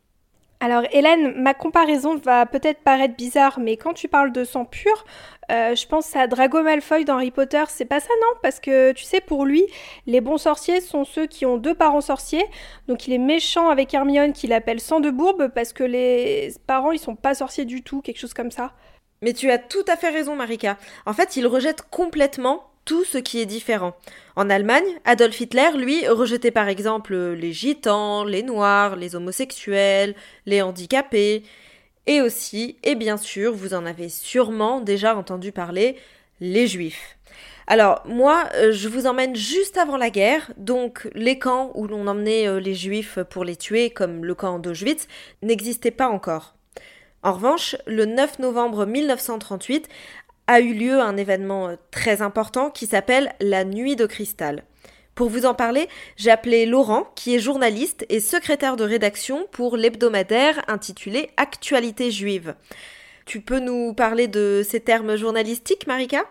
Alors 0.60 0.84
Hélène, 0.92 1.40
ma 1.40 1.54
comparaison 1.54 2.16
va 2.18 2.48
peut-être 2.48 2.80
paraître 2.80 3.16
bizarre, 3.16 3.60
mais 3.60 3.78
quand 3.78 3.94
tu 3.94 4.08
parles 4.08 4.32
de 4.32 4.44
sang 4.44 4.66
pur, 4.66 5.06
euh, 5.52 5.76
je 5.76 5.86
pense 5.86 6.16
à 6.16 6.26
Drago 6.26 6.64
Malfoy 6.64 7.06
dans 7.06 7.16
Harry 7.16 7.30
Potter. 7.30 7.64
C'est 7.68 7.86
pas 7.86 8.00
ça, 8.00 8.10
non? 8.22 8.40
Parce 8.42 8.60
que 8.60 8.92
tu 8.94 9.04
sais, 9.04 9.22
pour 9.22 9.46
lui, 9.46 9.64
les 10.08 10.20
bons 10.20 10.40
sorciers 10.40 10.82
sont 10.82 11.06
ceux 11.06 11.28
qui 11.28 11.46
ont 11.46 11.58
deux 11.58 11.76
parents 11.76 12.02
sorciers. 12.02 12.46
Donc 12.88 13.08
il 13.08 13.14
est 13.14 13.20
méchant 13.20 13.70
avec 13.70 13.94
Hermione 13.94 14.34
qui 14.34 14.48
l'appelle 14.48 14.80
sang 14.80 15.00
de 15.00 15.12
bourbe 15.12 15.50
parce 15.50 15.74
que 15.74 15.84
les 15.84 16.52
parents 16.66 16.92
ils 16.92 17.00
sont 17.00 17.16
pas 17.16 17.36
sorciers 17.36 17.66
du 17.66 17.84
tout, 17.84 18.02
quelque 18.02 18.20
chose 18.20 18.34
comme 18.34 18.52
ça. 18.52 18.74
Mais 19.22 19.34
tu 19.34 19.52
as 19.52 19.60
tout 19.60 19.86
à 19.88 19.96
fait 19.96 20.10
raison, 20.10 20.36
Marika. 20.36 20.78
En 21.06 21.14
fait, 21.14 21.38
il 21.38 21.46
rejette 21.46 21.84
complètement 21.92 22.64
tout 22.88 23.04
ce 23.04 23.18
qui 23.18 23.42
est 23.42 23.46
différent. 23.46 23.96
En 24.38 24.50
Allemagne, 24.50 24.86
Adolf 25.04 25.40
Hitler, 25.42 25.70
lui, 25.76 26.08
rejetait 26.08 26.52
par 26.52 26.70
exemple 26.70 27.16
les 27.16 27.52
gitans, 27.52 28.24
les 28.24 28.44
noirs, 28.44 28.96
les 28.96 29.16
homosexuels, 29.16 30.16
les 30.46 30.62
handicapés, 30.62 31.44
et 32.08 32.22
aussi, 32.22 32.78
et 32.84 32.96
bien 32.96 33.18
sûr, 33.18 33.54
vous 33.54 33.74
en 33.74 33.86
avez 33.86 34.08
sûrement 34.08 34.80
déjà 34.80 35.18
entendu 35.18 35.52
parler, 35.52 35.98
les 36.40 36.66
juifs. 36.66 37.18
Alors 37.68 38.02
moi, 38.06 38.46
euh, 38.56 38.72
je 38.72 38.88
vous 38.88 39.06
emmène 39.06 39.36
juste 39.36 39.78
avant 39.78 39.98
la 39.98 40.10
guerre, 40.10 40.54
donc 40.56 41.10
les 41.14 41.38
camps 41.38 41.72
où 41.76 41.88
l'on 41.88 42.08
emmenait 42.08 42.48
euh, 42.48 42.62
les 42.62 42.76
juifs 42.76 43.20
pour 43.30 43.44
les 43.44 43.58
tuer, 43.58 43.90
comme 43.90 44.24
le 44.24 44.34
camp 44.34 44.60
d'Auschwitz, 44.60 45.10
n'existaient 45.42 45.92
pas 45.92 46.08
encore. 46.08 46.56
En 47.24 47.34
revanche, 47.34 47.76
le 47.86 48.06
9 48.06 48.40
novembre 48.40 48.86
1938, 48.86 49.90
a 50.48 50.62
eu 50.62 50.74
lieu 50.74 51.00
un 51.00 51.18
événement 51.18 51.68
euh, 51.68 51.76
très 51.92 52.22
important 52.22 52.70
qui 52.70 52.88
s'appelle 52.88 53.34
la 53.40 53.64
Nuit 53.64 53.96
de 53.96 54.06
cristal. 54.06 54.64
Pour 55.16 55.30
vous 55.30 55.46
en 55.46 55.54
parler, 55.54 55.90
j'ai 56.16 56.30
appelé 56.30 56.66
Laurent, 56.66 57.08
qui 57.16 57.36
est 57.36 57.40
journaliste 57.40 58.06
et 58.10 58.20
secrétaire 58.20 58.76
de 58.76 58.84
rédaction 58.84 59.48
pour 59.52 59.76
l'hebdomadaire 59.76 60.64
intitulé 60.68 61.32
Actualité 61.38 62.12
juive. 62.12 62.56
Tu 63.26 63.42
peux 63.42 63.60
nous 63.60 63.94
parler 63.94 64.28
de 64.28 64.62
ces 64.64 64.80
termes 64.80 65.16
journalistiques, 65.16 65.88
Marika? 65.88 66.24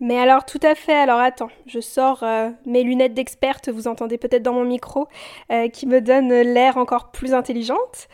Mais 0.00 0.18
alors 0.18 0.44
tout 0.44 0.60
à 0.62 0.76
fait, 0.76 0.94
alors 0.94 1.18
attends, 1.18 1.50
je 1.66 1.80
sors 1.80 2.22
euh, 2.22 2.50
mes 2.66 2.84
lunettes 2.84 3.14
d'experte, 3.14 3.68
vous 3.68 3.88
entendez 3.88 4.16
peut-être 4.16 4.44
dans 4.44 4.52
mon 4.52 4.64
micro, 4.64 5.08
euh, 5.50 5.68
qui 5.68 5.86
me 5.86 6.00
donnent 6.00 6.32
l'air 6.42 6.76
encore 6.76 7.10
plus 7.10 7.34
intelligente. 7.34 8.06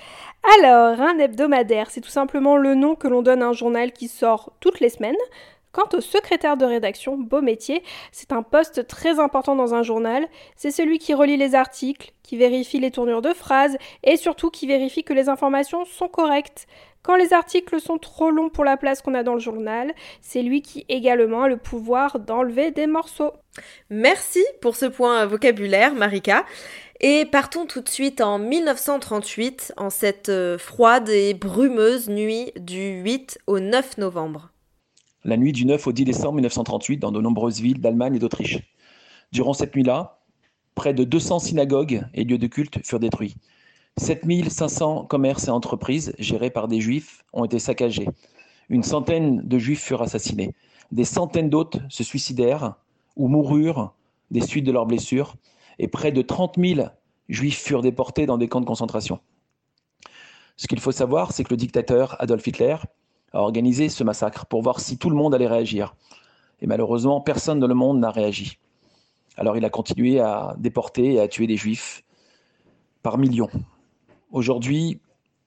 Alors, 0.53 1.01
un 1.01 1.19
hebdomadaire, 1.19 1.91
c'est 1.91 2.03
tout 2.03 2.11
simplement 2.11 2.57
le 2.57 2.75
nom 2.75 2.95
que 2.95 3.09
l'on 3.09 3.23
donne 3.23 3.43
à 3.43 3.47
un 3.47 3.53
journal 3.55 3.93
qui 3.93 4.09
sort 4.09 4.53
toutes 4.61 4.81
les 4.81 4.91
semaines. 4.91 5.17
Quant 5.73 5.89
au 5.93 6.01
secrétaire 6.01 6.57
de 6.57 6.65
rédaction, 6.65 7.17
beau 7.17 7.41
métier, 7.41 7.83
c'est 8.13 8.31
un 8.31 8.43
poste 8.43 8.87
très 8.87 9.19
important 9.19 9.57
dans 9.57 9.75
un 9.75 9.83
journal. 9.83 10.29
C'est 10.55 10.71
celui 10.71 10.99
qui 10.99 11.15
relie 11.15 11.37
les 11.37 11.57
articles, 11.57 12.13
qui 12.23 12.37
vérifie 12.37 12.79
les 12.79 12.93
tournures 12.93 13.23
de 13.23 13.33
phrases 13.33 13.77
et 14.05 14.17
surtout 14.17 14.51
qui 14.51 14.69
vérifie 14.69 15.03
que 15.03 15.13
les 15.15 15.29
informations 15.29 15.85
sont 15.85 16.09
correctes. 16.09 16.69
Quand 17.03 17.17
les 17.17 17.33
articles 17.33 17.81
sont 17.81 17.99
trop 17.99 18.31
longs 18.31 18.51
pour 18.51 18.65
la 18.65 18.77
place 18.77 19.03
qu'on 19.03 19.15
a 19.15 19.23
dans 19.23 19.35
le 19.35 19.41
journal, 19.41 19.93
c'est 20.23 20.43
lui 20.43 20.63
qui 20.63 20.87
également 20.89 21.43
a 21.43 21.49
le 21.49 21.57
pouvoir 21.57 22.19
d'enlever 22.19 22.71
des 22.71 22.87
morceaux. 22.87 23.33
Merci 23.91 24.43
pour 24.63 24.77
ce 24.77 24.87
point 24.87 25.27
vocabulaire, 25.27 25.95
Marika. 25.95 26.45
Et 27.01 27.25
partons 27.25 27.67
tout 27.67 27.81
de 27.81 27.89
suite 27.89 28.21
en 28.21 28.39
1938, 28.39 29.75
en 29.77 29.91
cette 29.91 30.29
euh, 30.29 30.59
froide 30.59 31.09
et 31.09 31.35
brumeuse 31.35 32.09
nuit 32.09 32.53
du 32.57 33.03
8 33.03 33.39
au 33.47 33.59
9 33.59 33.99
novembre 33.99 34.51
la 35.25 35.37
nuit 35.37 35.53
du 35.53 35.65
9 35.65 35.87
au 35.87 35.93
10 35.93 36.05
décembre 36.05 36.35
1938 36.35 36.99
dans 36.99 37.13
de 37.13 37.21
nombreuses 37.21 37.61
villes 37.61 37.81
d'Allemagne 37.81 38.17
et 38.17 38.19
d'Autriche. 38.19 38.59
Durant 39.33 39.55
cette 39.55 39.75
nuit-là, 39.75 40.19
près 40.75 40.93
de 40.93 41.05
200 41.05 41.39
synagogues 41.39 42.03
et 42.15 42.25
lieux 42.25 42.39
de 42.39 42.47
culte 42.47 42.85
furent 42.85 43.01
détruits. 43.01 43.37
7500 43.97 45.07
commerces 45.07 45.49
et 45.49 45.51
entreprises 45.51 46.15
gérés 46.19 46.51
par 46.51 46.69
des 46.69 46.81
juifs 46.81 47.25
ont 47.33 47.45
été 47.45 47.59
saccagés. 47.59 48.09
Une 48.69 48.83
centaine 48.83 49.41
de 49.43 49.59
juifs 49.59 49.83
furent 49.83 50.03
assassinés. 50.03 50.55
Des 50.93 51.05
centaines 51.05 51.49
d'autres 51.49 51.79
se 51.89 52.05
suicidèrent 52.05 52.75
ou 53.17 53.29
moururent 53.29 53.95
des 54.31 54.41
suites 54.41 54.65
de 54.65 54.73
leurs 54.73 54.87
blessures. 54.87 55.37
Et 55.79 55.89
près 55.89 56.13
de 56.13 56.23
30 56.23 56.57
000 56.59 56.89
juifs 57.29 57.59
furent 57.59 57.83
déportés 57.83 58.27
dans 58.27 58.39
des 58.39 58.49
camps 58.49 58.61
de 58.61 58.67
concentration. 58.67 59.21
Ce 60.57 60.67
qu'il 60.67 60.81
faut 60.81 60.93
savoir, 60.93 61.33
c'est 61.33 61.45
que 61.45 61.51
le 61.51 61.57
dictateur 61.57 62.17
Adolf 62.21 62.47
Hitler 62.47 62.77
a 63.33 63.41
organisé 63.41 63.89
ce 63.89 64.05
massacre 64.05 64.47
pour 64.47 64.63
voir 64.63 64.81
si 64.81 64.99
tout 64.99 65.11
le 65.11 65.17
monde 65.17 65.35
allait 65.35 65.49
réagir. 65.49 65.95
Et 66.61 66.67
malheureusement, 66.67 67.21
personne 67.21 67.59
dans 67.59 67.67
le 67.67 67.75
monde 67.75 67.99
n'a 67.99 68.11
réagi. 68.11 68.59
Alors 69.37 69.57
il 69.57 69.65
a 69.65 69.71
continué 69.71 70.21
à 70.21 70.55
déporter 70.59 71.15
et 71.15 71.21
à 71.21 71.27
tuer 71.27 71.49
des 71.49 71.57
juifs 71.57 72.05
par 73.03 73.19
millions. 73.19 73.51
Aujourd'hui, 74.31 75.01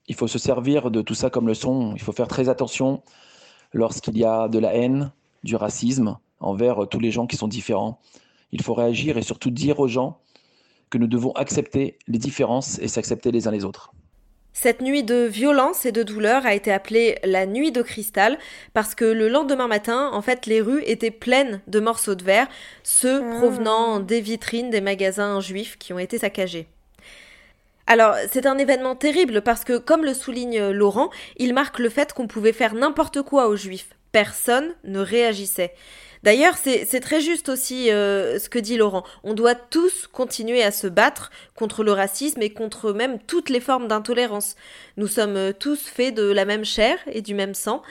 il 0.08 0.16
faut 0.16 0.28
se 0.28 0.40
servir 0.40 0.92
de 0.92 1.02
tout 1.02 1.16
ça 1.16 1.30
comme 1.30 1.48
leçon. 1.48 1.94
Il 1.96 2.02
faut 2.02 2.12
faire 2.12 2.28
très 2.28 2.50
attention 2.50 3.02
lorsqu'il 3.74 4.18
y 4.18 4.26
a 4.26 4.48
de 4.48 4.60
la 4.60 4.74
haine, 4.74 5.12
du 5.44 5.56
racisme 5.56 6.18
envers 6.40 6.88
tous 6.90 7.00
les 7.00 7.12
gens 7.12 7.28
qui 7.28 7.38
sont 7.38 7.48
différents. 7.48 8.00
Il 8.52 8.62
faut 8.62 8.74
réagir 8.74 9.18
et 9.18 9.22
surtout 9.22 9.52
dire 9.52 9.80
aux 9.80 9.88
gens 9.88 10.20
que 10.90 10.98
nous 10.98 11.08
devons 11.08 11.32
accepter 11.34 11.98
les 12.08 12.18
différences 12.18 12.80
et 12.80 12.88
s'accepter 12.88 13.32
les 13.32 13.48
uns 13.48 13.52
les 13.52 13.66
autres. 13.66 13.92
Cette 14.60 14.82
nuit 14.82 15.04
de 15.04 15.26
violence 15.26 15.86
et 15.86 15.92
de 15.92 16.02
douleur 16.02 16.48
a 16.48 16.56
été 16.56 16.72
appelée 16.72 17.20
la 17.24 17.46
nuit 17.46 17.72
de 17.72 17.84
cristal 17.84 18.40
parce 18.74 18.96
que 18.96 19.06
le 19.06 19.30
lendemain 19.30 19.68
matin, 19.68 20.10
en 20.12 20.22
fait, 20.24 20.48
les 20.48 20.62
rues 20.62 20.82
étaient 20.84 21.12
pleines 21.12 21.62
de 21.68 21.80
morceaux 21.80 22.16
de 22.16 22.24
verre, 22.24 22.48
ceux 22.82 23.22
ah. 23.24 23.38
provenant 23.38 24.00
des 24.00 24.20
vitrines 24.20 24.72
des 24.72 24.82
magasins 24.82 25.40
juifs 25.42 25.78
qui 25.78 25.94
ont 25.94 26.00
été 26.00 26.18
saccagés. 26.18 26.68
Alors, 27.86 28.16
c'est 28.32 28.48
un 28.48 28.58
événement 28.58 28.96
terrible 28.96 29.44
parce 29.44 29.64
que, 29.64 29.78
comme 29.78 30.04
le 30.04 30.16
souligne 30.16 30.72
Laurent, 30.72 31.12
il 31.38 31.54
marque 31.54 31.78
le 31.78 31.90
fait 31.90 32.12
qu'on 32.12 32.28
pouvait 32.28 32.52
faire 32.52 32.74
n'importe 32.74 33.22
quoi 33.22 33.50
aux 33.50 33.56
juifs. 33.56 33.90
Personne 34.12 34.74
ne 34.84 35.00
réagissait. 35.00 35.76
D'ailleurs, 36.24 36.56
c'est 36.58 37.00
très 37.00 37.22
juste 37.22 37.50
aussi 37.50 37.92
euh, 37.92 38.40
ce 38.40 38.50
que 38.50 38.60
dit 38.60 38.78
Laurent. 38.78 39.04
On 39.24 39.34
doit 39.34 39.56
tous 39.56 40.08
continuer 40.08 40.64
à 40.64 40.72
se 40.72 40.88
battre 40.88 41.32
contre 41.56 41.84
le 41.84 41.92
racisme 41.92 42.42
et 42.42 42.52
contre 42.52 42.92
même 42.92 43.20
toutes 43.20 43.50
les 43.50 43.60
formes 43.60 43.88
d'intolérance. 43.88 44.56
Nous 44.98 45.08
sommes 45.08 45.36
euh, 45.36 45.54
tous 45.58 45.88
faits 45.88 46.16
de 46.16 46.24
la 46.24 46.46
même 46.46 46.66
chair 46.66 46.98
et 47.12 47.22
du 47.22 47.34
même 47.34 47.54
sang. 47.54 47.82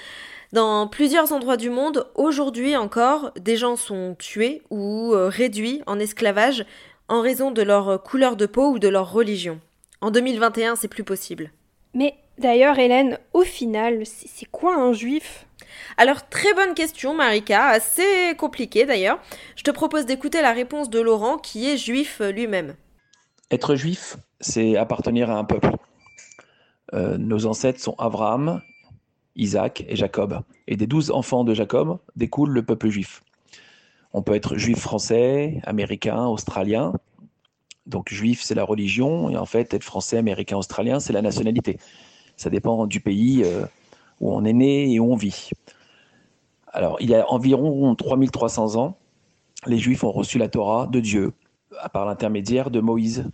Dans 0.52 0.87
plusieurs 0.87 1.33
endroits 1.33 1.56
du 1.56 1.71
monde, 1.71 2.06
aujourd'hui 2.14 2.76
encore, 2.76 3.33
des 3.38 3.56
gens 3.56 3.76
sont 3.76 4.16
tués 4.18 4.62
ou 4.71 5.12
euh, 5.14 5.28
réduits 5.28 5.83
en 5.87 5.99
esclavage 5.99 6.64
en 7.09 7.21
raison 7.21 7.50
de 7.50 7.62
leur 7.62 8.02
couleur 8.02 8.37
de 8.37 8.47
peau 8.47 8.73
ou 8.73 8.78
de 8.78 8.88
leur 8.88 9.12
religion. 9.12 9.61
En 10.00 10.11
2021, 10.11 10.76
c'est 10.76 10.88
plus 10.88 11.04
possible. 11.04 11.50
Mais 11.95 12.14
d'ailleurs, 12.38 12.78
Hélène, 12.78 13.18
au 13.32 13.42
final, 13.42 14.02
c'est 14.04 14.50
quoi 14.50 14.76
un 14.76 14.92
juif? 14.92 15.46
Alors, 15.96 16.28
très 16.28 16.52
bonne 16.54 16.74
question, 16.74 17.14
Marika, 17.14 17.66
assez 17.68 18.34
compliquée 18.36 18.84
d'ailleurs. 18.84 19.18
Je 19.56 19.62
te 19.62 19.70
propose 19.70 20.06
d'écouter 20.06 20.42
la 20.42 20.52
réponse 20.52 20.90
de 20.90 21.00
Laurent, 21.00 21.38
qui 21.38 21.68
est 21.68 21.76
juif 21.76 22.20
lui-même. 22.20 22.74
Être 23.50 23.76
juif, 23.76 24.16
c'est 24.40 24.76
appartenir 24.76 25.30
à 25.30 25.38
un 25.38 25.44
peuple. 25.44 25.70
Euh, 26.94 27.16
nos 27.18 27.46
ancêtres 27.46 27.80
sont 27.80 27.94
Abraham, 27.98 28.60
Isaac 29.36 29.84
et 29.88 29.96
Jacob. 29.96 30.40
Et 30.66 30.76
des 30.76 30.86
douze 30.86 31.10
enfants 31.10 31.44
de 31.44 31.54
Jacob 31.54 31.98
découle 32.16 32.50
le 32.50 32.64
peuple 32.64 32.88
juif. 32.88 33.22
On 34.12 34.22
peut 34.22 34.34
être 34.34 34.56
juif 34.56 34.78
français, 34.78 35.60
américain, 35.64 36.26
australien. 36.26 36.94
Donc 37.86 38.08
juif, 38.12 38.42
c'est 38.42 38.54
la 38.54 38.64
religion, 38.64 39.30
et 39.30 39.36
en 39.36 39.46
fait, 39.46 39.72
être 39.74 39.84
français, 39.84 40.16
américain, 40.16 40.56
australien, 40.56 40.98
c'est 41.00 41.12
la 41.12 41.22
nationalité. 41.22 41.78
Ça 42.36 42.50
dépend 42.50 42.86
du 42.86 43.00
pays 43.00 43.42
euh, 43.44 43.64
où 44.20 44.32
on 44.32 44.44
est 44.44 44.52
né 44.52 44.92
et 44.92 45.00
où 45.00 45.12
on 45.12 45.16
vit. 45.16 45.50
Alors, 46.72 46.98
il 47.00 47.08
y 47.08 47.14
a 47.14 47.30
environ 47.30 47.94
3300 47.94 48.76
ans, 48.76 48.98
les 49.66 49.78
Juifs 49.78 50.04
ont 50.04 50.12
reçu 50.12 50.38
la 50.38 50.48
Torah 50.48 50.86
de 50.86 51.00
Dieu 51.00 51.32
par 51.92 52.04
l'intermédiaire 52.04 52.70
de 52.70 52.80
Moïse. 52.80 53.24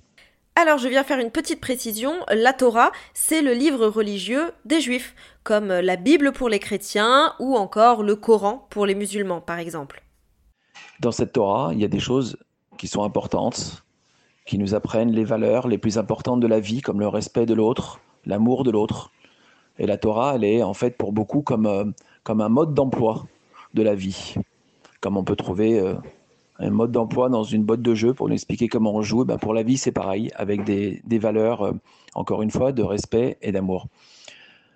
Alors, 0.54 0.78
je 0.78 0.88
viens 0.88 1.02
faire 1.02 1.18
une 1.18 1.30
petite 1.30 1.61
précision. 1.61 2.14
La 2.30 2.52
Torah, 2.52 2.92
c'est 3.14 3.42
le 3.42 3.52
livre 3.52 3.87
religieux 3.87 4.52
des 4.64 4.80
Juifs, 4.80 5.14
comme 5.42 5.68
la 5.68 5.97
Bible 5.97 6.32
pour 6.32 6.49
les 6.49 6.59
chrétiens 6.59 7.35
ou 7.40 7.56
encore 7.56 8.02
le 8.02 8.16
Coran 8.16 8.66
pour 8.71 8.87
les 8.87 8.94
musulmans, 8.94 9.40
par 9.40 9.59
exemple. 9.59 10.02
Dans 11.00 11.11
cette 11.11 11.32
Torah, 11.32 11.71
il 11.73 11.80
y 11.80 11.85
a 11.85 11.88
des 11.88 11.99
choses 11.99 12.37
qui 12.76 12.87
sont 12.87 13.02
importantes, 13.02 13.85
qui 14.47 14.59
nous 14.59 14.75
apprennent 14.75 15.11
les 15.11 15.25
valeurs 15.25 15.68
les 15.68 15.78
plus 15.78 15.99
importantes 15.99 16.40
de 16.40 16.47
la 16.47 16.61
vie, 16.61 16.80
comme 16.80 17.00
le 17.00 17.09
respect 17.09 17.47
de 17.47 17.54
l'autre, 17.54 18.00
l'amour 18.26 18.64
de 18.64 18.71
l'autre, 18.71 19.11
et 19.79 19.87
la 19.87 19.97
Torah, 19.97 20.35
elle 20.37 20.45
est 20.45 20.62
en 20.62 20.75
fait 20.75 20.97
pour 20.97 21.12
beaucoup 21.12 21.43
comme, 21.43 21.67
euh, 21.67 21.85
un 22.26 22.49
mode 22.49 22.75
d'emploi 22.75 23.26
de 23.75 23.83
la 23.83 23.95
vie. 23.95 24.35
Comme 25.00 25.17
on 25.17 25.25
peut 25.25 25.37
trouver 25.37 25.81
euh, 25.81 25.95
un 26.59 26.71
mode 26.71 26.93
d'emploi 26.93 27.29
dans 27.29 27.43
une 27.43 27.64
boîte 27.64 27.83
de 27.83 27.95
jeu 27.95 28.14
pour 28.14 28.29
nous 28.29 28.35
expliquer 28.35 28.69
comment 28.69 28.95
on 28.95 29.02
joue, 29.02 29.25
ben 29.25 29.38
pour 29.38 29.55
la 29.55 29.62
vie 29.62 29.79
c'est 29.79 29.93
pareil, 29.93 30.31
avec 30.37 30.64
des, 30.64 31.02
des 31.05 31.19
valeurs, 31.19 31.62
euh, 31.62 31.73
encore 32.14 32.43
une 32.43 32.50
fois, 32.50 32.73
de 32.73 32.83
respect 32.83 33.38
et 33.43 33.52
d'amour. 33.52 33.87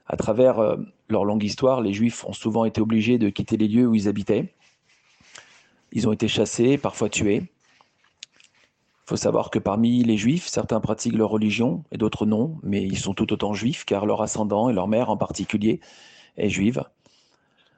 À 0.09 0.17
travers 0.17 0.77
leur 1.09 1.25
longue 1.25 1.43
histoire, 1.43 1.81
les 1.81 1.93
Juifs 1.93 2.25
ont 2.25 2.33
souvent 2.33 2.65
été 2.65 2.81
obligés 2.81 3.19
de 3.19 3.29
quitter 3.29 3.57
les 3.57 3.67
lieux 3.67 3.89
où 3.89 3.95
ils 3.97 4.09
habitaient. 4.09 4.55
Ils 5.91 6.07
ont 6.07 6.13
été 6.13 6.29
chassés, 6.29 6.79
parfois 6.79 7.09
tués. 7.09 7.43
Il 9.07 9.11
faut 9.11 9.17
savoir 9.17 9.51
que 9.51 9.61
parmi 9.61 10.03
les 10.03 10.17
juifs, 10.17 10.49
certains 10.49 10.81
pratiquent 10.81 11.15
leur 11.15 11.31
religion 11.31 11.85
et 11.93 11.97
d'autres 11.97 12.27
non, 12.27 12.59
mais 12.65 12.83
ils 12.83 12.99
sont 12.99 13.15
tout 13.15 13.33
autant 13.33 13.55
juifs 13.55 13.85
car 13.85 14.05
leur 14.05 14.21
ascendant 14.21 14.69
et 14.69 14.73
leur 14.73 14.89
mère 14.89 15.11
en 15.11 15.17
particulier 15.17 15.79
est 16.37 16.49
juive. 16.49 16.83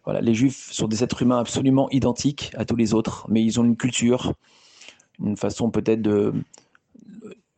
Voilà, 0.05 0.23
les 0.23 0.33
juifs 0.33 0.73
sont 0.73 0.89
des 0.89 1.05
êtres 1.05 1.21
humains 1.21 1.39
absolument 1.39 1.91
identiques 1.91 2.51
à 2.57 2.65
tous 2.65 2.77
les 2.77 2.95
autres, 2.95 3.27
mais 3.29 3.45
ils 3.45 3.61
ont 3.61 3.65
une 3.65 3.77
culture, 3.77 4.33
une 5.23 5.37
façon 5.37 5.71
peut-être 5.71 6.01
de 6.01 6.33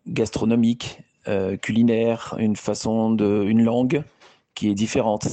gastronomique, 0.08 1.04
euh, 1.28 1.56
culinaire, 1.56 2.34
une 2.40 2.56
façon 2.56 3.12
de, 3.12 3.44
une 3.46 3.62
langue 3.62 4.02
qui 4.56 4.68
est 4.68 4.74
différente. 4.74 5.28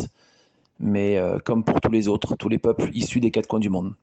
Mais 0.79 1.17
euh, 1.17 1.39
comme 1.39 1.63
pour 1.63 1.82
tous 1.82 1.91
les 1.91 2.08
autres, 2.08 2.36
tous 2.36 2.50
les 2.50 2.60
peuples 2.60 2.91
issus 2.94 3.20
des 3.20 3.32
quatre 3.32 3.48
coins 3.48 3.60
du 3.60 3.70
monde 3.70 3.96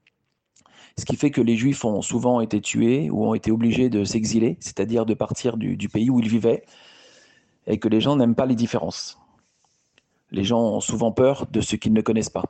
ce 0.96 1.04
qui 1.04 1.16
fait 1.16 1.30
que 1.30 1.40
les 1.40 1.56
Juifs 1.56 1.84
ont 1.84 2.02
souvent 2.02 2.40
été 2.40 2.60
tués 2.60 3.10
ou 3.10 3.26
ont 3.26 3.34
été 3.34 3.50
obligés 3.50 3.88
de 3.88 4.04
s'exiler, 4.04 4.56
c'est-à-dire 4.60 5.06
de 5.06 5.14
partir 5.14 5.56
du, 5.56 5.88
pays 5.88 6.10
où 6.10 6.20
ils 6.20 6.28
vivaient, 6.28 6.64
et 7.66 7.78
que 7.78 7.88
les 7.88 8.00
gens 8.00 8.16
n'aiment 8.16 8.34
pas 8.34 8.46
les 8.46 8.54
différences. 8.54 9.18
Les 10.30 10.44
gens 10.44 10.60
ont 10.60 10.80
souvent 10.80 11.12
peur 11.12 11.46
de 11.50 11.60
ce 11.60 11.76
qu'ils 11.76 11.92
ne 11.92 12.00
connaissent 12.00 12.30
pas. 12.30 12.44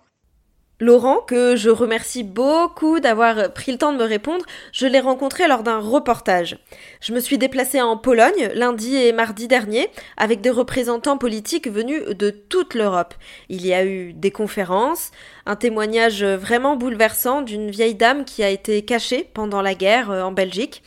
Laurent, 0.84 1.20
que 1.20 1.56
je 1.56 1.70
remercie 1.70 2.24
beaucoup 2.24 3.00
d'avoir 3.00 3.54
pris 3.54 3.72
le 3.72 3.78
temps 3.78 3.94
de 3.94 3.96
me 3.96 4.04
répondre, 4.04 4.44
je 4.70 4.86
l'ai 4.86 5.00
rencontré 5.00 5.48
lors 5.48 5.62
d'un 5.62 5.78
reportage. 5.78 6.58
Je 7.00 7.14
me 7.14 7.20
suis 7.20 7.38
déplacée 7.38 7.80
en 7.80 7.96
Pologne 7.96 8.50
lundi 8.54 8.94
et 8.94 9.12
mardi 9.12 9.48
dernier 9.48 9.88
avec 10.18 10.42
des 10.42 10.50
représentants 10.50 11.16
politiques 11.16 11.68
venus 11.68 12.04
de 12.04 12.28
toute 12.28 12.74
l'Europe. 12.74 13.14
Il 13.48 13.66
y 13.66 13.72
a 13.72 13.86
eu 13.86 14.12
des 14.12 14.30
conférences, 14.30 15.10
un 15.46 15.56
témoignage 15.56 16.22
vraiment 16.22 16.76
bouleversant 16.76 17.40
d'une 17.40 17.70
vieille 17.70 17.94
dame 17.94 18.26
qui 18.26 18.42
a 18.42 18.50
été 18.50 18.82
cachée 18.82 19.26
pendant 19.32 19.62
la 19.62 19.74
guerre 19.74 20.10
euh, 20.10 20.22
en 20.22 20.32
Belgique. 20.32 20.82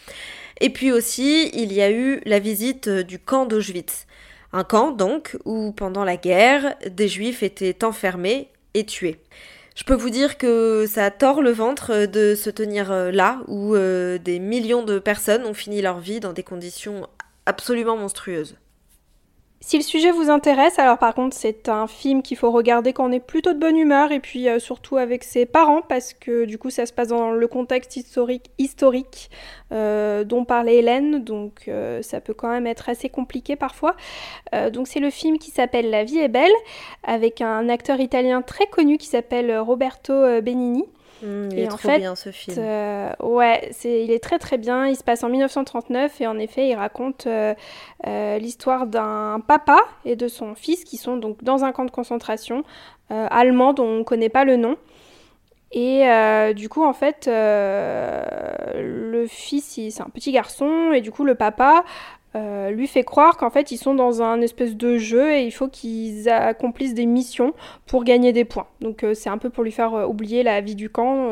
Et 0.62 0.70
puis 0.70 0.92
aussi, 0.92 1.50
il 1.54 1.74
y 1.74 1.82
a 1.82 1.90
eu 1.90 2.22
la 2.26 2.38
visite 2.38 2.88
du 2.88 3.18
camp 3.18 3.48
d'Auschwitz. 3.48 4.06
Un 4.54 4.64
camp, 4.64 4.92
donc, 4.92 5.38
où 5.46 5.72
pendant 5.72 6.04
la 6.04 6.18
guerre, 6.18 6.76
des 6.88 7.08
juifs 7.08 7.42
étaient 7.42 7.84
enfermés 7.84 8.50
et 8.76 8.86
tués. 8.86 9.20
Je 9.78 9.84
peux 9.84 9.94
vous 9.94 10.10
dire 10.10 10.40
que 10.40 10.88
ça 10.88 11.12
tord 11.12 11.44
le 11.44 11.52
ventre 11.52 12.08
de 12.08 12.34
se 12.34 12.50
tenir 12.50 12.92
là, 13.12 13.42
où 13.48 13.76
des 13.76 14.40
millions 14.40 14.82
de 14.82 14.98
personnes 14.98 15.46
ont 15.46 15.54
fini 15.54 15.84
leur 15.84 16.00
vie 16.00 16.20
dans 16.20 16.34
des 16.34 16.42
conditions 16.42 17.08
absolument 17.46 17.96
monstrueuses. 17.96 18.56
Si 19.60 19.76
le 19.76 19.84
sujet 19.84 20.12
vous 20.12 20.30
intéresse, 20.30 20.78
alors 20.78 21.00
par 21.00 21.16
contre 21.16 21.36
c'est 21.36 21.68
un 21.68 21.88
film 21.88 22.22
qu'il 22.22 22.38
faut 22.38 22.52
regarder 22.52 22.94
quand 22.94 23.10
on 23.10 23.12
est 23.12 23.20
plutôt 23.20 23.54
de 23.54 23.60
bonne 23.60 23.76
humeur 23.76 24.12
et 24.12 24.20
puis 24.20 24.48
euh, 24.48 24.60
surtout 24.60 24.98
avec 24.98 25.24
ses 25.24 25.48
parents 25.48 25.82
parce 25.82 26.14
que 26.14 26.46
du 26.46 26.60
coup 26.60 26.70
ça 26.70 26.86
se 26.86 26.94
passe 26.94 27.08
dans 27.08 27.32
le 27.32 27.48
contexte 27.48 27.98
historique, 27.98 28.52
historique 28.60 29.32
euh, 29.72 30.24
dont 30.24 30.46
parlait 30.46 30.78
Hélène, 30.78 31.24
donc 31.24 31.66
euh, 31.68 32.04
ça 32.04 32.22
peut 32.22 32.36
quand 32.36 32.50
même 32.50 32.68
être 32.68 32.88
assez 32.88 33.10
compliqué 33.10 33.56
parfois. 33.56 33.96
donc 34.72 34.88
c'est 34.88 35.00
le 35.00 35.10
film 35.10 35.40
qui 35.40 35.50
s'appelle 35.50 35.90
La 35.90 36.04
vie 36.04 36.20
est 36.20 36.28
belle 36.28 36.52
avec 37.04 37.42
un 37.42 37.68
acteur 37.68 38.00
italien 38.00 38.44
très 38.44 38.68
connu 38.68 38.98
qui 38.98 39.08
s'appelle 39.08 39.58
Roberto 39.58 40.14
Benigni. 40.42 40.86
Mmh, 41.24 41.50
il 41.52 41.60
est 41.60 41.68
trop 41.68 41.98
bien 41.98 42.16
ce 42.16 42.32
film. 42.32 42.58
Euh, 42.60 43.12
ouais, 43.22 43.70
c'est, 43.72 44.04
il 44.04 44.12
est 44.12 44.24
très 44.24 44.40
très 44.40 44.58
bien. 44.58 44.88
Il 44.88 44.96
se 44.96 45.04
passe 45.04 45.24
en 45.24 45.30
1939 45.30 46.22
et 46.22 46.28
en 46.28 46.38
effet, 46.38 46.68
il 46.70 46.76
raconte 46.76 47.28
euh, 47.28 47.54
euh, 48.06 48.38
l'histoire 48.38 48.88
d'un 48.88 49.42
papa 49.46 49.80
et 50.06 50.16
de 50.16 50.28
son 50.28 50.56
fils 50.56 50.84
qui 50.84 50.98
sont 50.98 51.18
donc 51.18 51.44
dans 51.44 51.64
un 51.64 51.72
camp 51.72 51.86
de 51.86 51.92
concentration 51.92 52.64
allemand 53.10 53.72
dont 53.72 53.86
on 53.86 53.98
ne 54.00 54.04
connaît 54.04 54.28
pas 54.28 54.44
le 54.44 54.58
nom. 54.58 54.76
Et 55.72 56.04
du 56.54 56.68
coup, 56.68 56.84
en 56.84 56.92
fait, 56.92 57.28
le 57.28 59.26
fils, 59.28 59.80
c'est 59.90 60.02
un 60.02 60.10
petit 60.10 60.34
garçon 60.34 60.92
et 60.92 61.00
du 61.00 61.12
coup, 61.12 61.24
le 61.24 61.36
papa 61.36 61.86
euh, 62.38 62.70
lui 62.70 62.88
fait 62.88 63.04
croire 63.04 63.38
qu'en 63.38 63.50
fait 63.50 63.72
ils 63.72 63.78
sont 63.78 63.96
dans 63.96 64.22
un 64.22 64.42
espèce 64.42 64.76
de 64.76 64.98
jeu 64.98 65.34
et 65.34 65.44
il 65.44 65.52
faut 65.52 65.68
qu'ils 65.68 66.30
accomplissent 66.30 66.94
des 66.94 67.06
missions 67.06 67.54
pour 67.88 68.04
gagner 68.04 68.32
des 68.34 68.46
points. 68.46 68.68
Donc 68.82 69.04
euh, 69.04 69.14
c'est 69.14 69.30
un 69.30 69.38
peu 69.38 69.50
pour 69.50 69.64
lui 69.64 69.72
faire 69.72 69.94
euh, 69.96 70.06
oublier 70.06 70.44
la 70.44 70.62
vie 70.62 70.76
du 70.76 70.90
camp, 70.90 71.30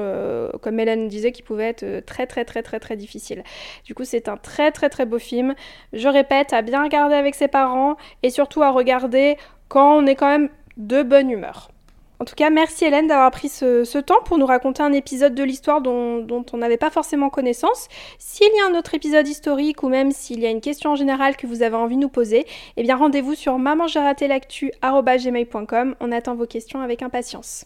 comme 0.62 0.80
Hélène 0.80 1.08
disait, 1.08 1.32
qui 1.32 1.44
pouvait 1.44 1.70
être 1.70 2.06
très 2.06 2.26
très 2.28 2.46
très 2.46 2.64
très 2.64 2.80
très 2.80 2.98
difficile. 2.98 3.44
Du 3.86 3.94
coup 3.94 4.04
c'est 4.04 4.28
un 4.28 4.38
très 4.38 4.72
très 4.72 4.90
très 4.90 5.06
beau 5.06 5.20
film. 5.20 5.54
Je 5.94 6.08
répète, 6.08 6.54
à 6.54 6.62
bien 6.62 6.84
regarder 6.84 7.16
avec 7.16 7.36
ses 7.36 7.48
parents 7.48 7.98
et 8.24 8.30
surtout 8.30 8.64
à 8.64 8.72
regarder 8.72 9.38
quand 9.68 9.98
on 9.98 10.06
est 10.08 10.16
quand 10.16 10.28
même 10.28 10.50
de 10.78 11.04
bonne 11.04 11.30
humeur. 11.30 11.70
En 12.20 12.26
tout 12.26 12.36
cas, 12.36 12.50
merci 12.50 12.86
Hélène 12.86 13.08
d'avoir 13.08 13.32
pris 13.32 13.50
ce, 13.50 14.00
temps 14.00 14.22
pour 14.24 14.38
nous 14.38 14.46
raconter 14.46 14.84
un 14.84 14.94
épisode 14.94 15.36
de 15.36 15.44
l'histoire 15.44 15.82
dont, 15.82 16.46
on 16.54 16.58
n'avait 16.58 16.78
pas 16.78 16.90
forcément 16.90 17.30
connaissance. 17.30 17.88
S'il 18.20 18.48
y 18.56 18.60
a 18.62 18.68
un 18.68 18.78
autre 18.78 18.94
épisode 18.94 19.28
historique 19.28 19.84
ou 19.84 19.90
même 19.90 20.12
s'il 20.12 20.40
y 20.40 20.46
a 20.46 20.50
une 20.50 20.62
question 20.62 20.92
en 20.92 20.96
général 20.96 21.36
que 21.36 21.48
vous 21.48 21.62
avez 21.62 21.76
envie 21.76 21.96
de 21.96 22.02
nous 22.02 22.10
poser, 22.10 22.46
eh 22.78 22.84
bien 22.84 22.96
rendez-vous 22.96 23.36
sur 23.36 23.58
mamangeratelactu.com. 23.58 25.96
On 26.00 26.12
attend 26.12 26.36
vos 26.36 26.48
questions 26.48 26.82
avec 26.82 27.02
impatience. 27.02 27.66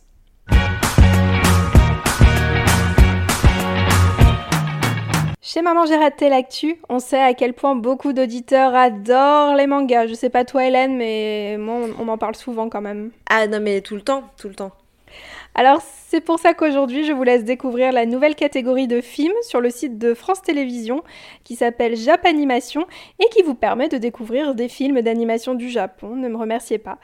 Chez 5.52 5.64
Maman 5.64 5.88
j'ai 5.88 5.96
raté 5.96 6.30
l'actu, 6.30 6.80
on 6.90 7.00
sait 7.00 7.20
à 7.20 7.34
quel 7.34 7.56
point 7.56 7.74
beaucoup 7.74 8.14
d'auditeurs 8.14 8.76
adorent 8.76 9.56
les 9.56 9.66
mangas. 9.66 10.06
Je 10.06 10.14
sais 10.14 10.30
pas 10.30 10.46
toi 10.46 10.64
Hélène, 10.68 10.96
mais 10.96 11.58
moi 11.58 11.88
on 12.00 12.06
m'en 12.06 12.20
parle 12.20 12.36
souvent 12.36 12.70
quand 12.70 12.82
même. 12.82 13.10
Ah 13.28 13.48
non 13.48 13.60
mais 13.60 13.82
tout 13.82 13.96
le 13.96 14.02
temps, 14.02 14.26
tout 14.38 14.48
le 14.48 14.54
temps. 14.54 14.72
Alors 15.56 15.82
c'est 15.82 16.22
pour 16.22 16.40
ça 16.40 16.54
qu'aujourd'hui 16.54 17.06
je 17.06 17.12
vous 17.12 17.24
laisse 17.24 17.44
découvrir 17.44 17.92
la 17.92 18.06
nouvelle 18.06 18.36
catégorie 18.36 18.88
de 18.88 19.02
films 19.02 19.34
sur 19.42 19.62
le 19.62 19.70
site 19.70 19.98
de 19.98 20.14
France 20.14 20.42
Télévisions 20.42 21.04
qui 21.44 21.56
s'appelle 21.56 21.96
Japanimation 21.96 22.86
et 23.20 23.26
qui 23.30 23.42
vous 23.44 23.56
permet 23.56 23.90
de 23.90 23.98
découvrir 23.98 24.56
des 24.56 24.70
films 24.70 25.02
d'animation 25.02 25.56
du 25.56 25.70
Japon. 25.70 26.16
Ne 26.16 26.30
me 26.30 26.38
remerciez 26.38 26.78
pas. 26.78 26.98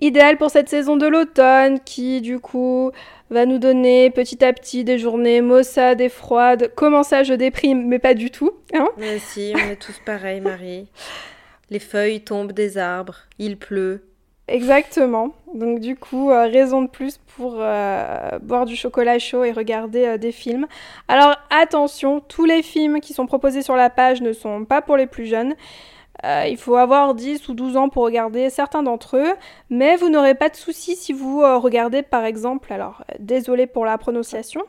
Idéal 0.00 0.36
pour 0.36 0.50
cette 0.50 0.68
saison 0.68 0.96
de 0.96 1.06
l'automne 1.06 1.80
qui 1.80 2.20
du 2.20 2.38
coup 2.38 2.92
va 3.30 3.46
nous 3.46 3.58
donner 3.58 4.10
petit 4.10 4.44
à 4.44 4.52
petit 4.52 4.84
des 4.84 4.98
journées 4.98 5.40
maussades 5.40 6.00
et 6.00 6.08
froides. 6.08 6.72
Comment 6.76 7.02
ça, 7.02 7.24
je 7.24 7.34
déprime, 7.34 7.86
mais 7.86 7.98
pas 7.98 8.14
du 8.14 8.30
tout. 8.30 8.52
Hein 8.74 8.88
mais 8.96 9.18
si, 9.18 9.52
on 9.54 9.70
est 9.70 9.76
tous 9.76 10.00
pareils, 10.04 10.40
Marie. 10.40 10.88
Les 11.70 11.80
feuilles 11.80 12.22
tombent 12.22 12.52
des 12.52 12.78
arbres, 12.78 13.16
il 13.38 13.58
pleut. 13.58 14.07
Exactement. 14.48 15.34
Donc 15.54 15.78
du 15.80 15.94
coup, 15.94 16.30
euh, 16.30 16.46
raison 16.46 16.80
de 16.80 16.88
plus 16.88 17.18
pour 17.36 17.56
euh, 17.58 18.38
boire 18.40 18.64
du 18.64 18.76
chocolat 18.76 19.18
chaud 19.18 19.44
et 19.44 19.52
regarder 19.52 20.06
euh, 20.06 20.16
des 20.16 20.32
films. 20.32 20.66
Alors 21.06 21.36
attention, 21.50 22.20
tous 22.20 22.46
les 22.46 22.62
films 22.62 23.00
qui 23.00 23.12
sont 23.12 23.26
proposés 23.26 23.60
sur 23.60 23.76
la 23.76 23.90
page 23.90 24.22
ne 24.22 24.32
sont 24.32 24.64
pas 24.64 24.80
pour 24.80 24.96
les 24.96 25.06
plus 25.06 25.26
jeunes. 25.26 25.54
Il 26.24 26.56
faut 26.56 26.74
avoir 26.74 27.14
10 27.14 27.48
ou 27.48 27.54
12 27.54 27.76
ans 27.76 27.88
pour 27.88 28.02
regarder 28.02 28.50
certains 28.50 28.82
d'entre 28.82 29.18
eux, 29.18 29.34
mais 29.70 29.94
vous 29.94 30.08
n'aurez 30.08 30.34
pas 30.34 30.48
de 30.48 30.56
soucis 30.56 30.96
si 30.96 31.12
vous 31.12 31.42
regardez 31.60 32.02
par 32.02 32.24
exemple, 32.24 32.72
alors 32.72 33.04
désolé 33.20 33.68
pour 33.68 33.84
la 33.84 33.96
prononciation, 33.98 34.62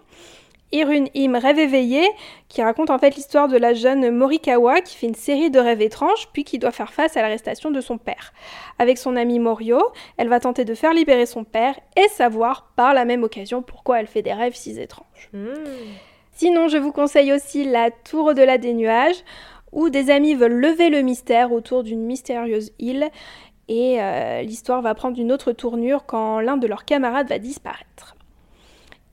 Irun 0.71 1.05
Im 1.15 1.37
Rêve 1.37 1.59
éveillé, 1.59 2.07
qui 2.47 2.61
raconte 2.61 2.89
en 2.89 2.99
fait 2.99 3.15
l'histoire 3.15 3.47
de 3.47 3.57
la 3.57 3.73
jeune 3.73 4.11
Morikawa 4.11 4.81
qui 4.81 4.95
fait 4.95 5.07
une 5.07 5.15
série 5.15 5.49
de 5.49 5.59
rêves 5.59 5.81
étranges 5.81 6.29
puis 6.31 6.43
qui 6.43 6.59
doit 6.59 6.71
faire 6.71 6.93
face 6.93 7.17
à 7.17 7.21
l'arrestation 7.21 7.71
de 7.71 7.81
son 7.81 7.97
père. 7.97 8.33
Avec 8.77 8.97
son 8.97 9.15
ami 9.15 9.39
Morio, 9.39 9.79
elle 10.17 10.29
va 10.29 10.39
tenter 10.39 10.65
de 10.65 10.75
faire 10.75 10.93
libérer 10.93 11.25
son 11.25 11.43
père 11.43 11.79
et 11.97 12.07
savoir 12.09 12.71
par 12.75 12.93
la 12.93 13.05
même 13.05 13.23
occasion 13.23 13.61
pourquoi 13.61 13.99
elle 13.99 14.07
fait 14.07 14.21
des 14.21 14.33
rêves 14.33 14.55
si 14.55 14.79
étranges. 14.79 15.29
Hmm. 15.33 15.53
Sinon, 16.31 16.67
je 16.67 16.77
vous 16.77 16.91
conseille 16.91 17.33
aussi 17.33 17.65
La 17.65 17.91
Tour 17.91 18.27
au-delà 18.27 18.57
des 18.57 18.73
nuages 18.73 19.23
où 19.71 19.89
des 19.89 20.09
amis 20.09 20.35
veulent 20.35 20.59
lever 20.59 20.89
le 20.89 21.01
mystère 21.01 21.51
autour 21.51 21.83
d'une 21.83 22.03
mystérieuse 22.03 22.71
île 22.79 23.09
et 23.67 24.01
euh, 24.01 24.41
l'histoire 24.41 24.81
va 24.81 24.95
prendre 24.95 25.19
une 25.19 25.31
autre 25.31 25.51
tournure 25.51 26.05
quand 26.05 26.39
l'un 26.39 26.57
de 26.57 26.65
leurs 26.65 26.85
camarades 26.85 27.29
va 27.29 27.37
disparaître. 27.37 28.15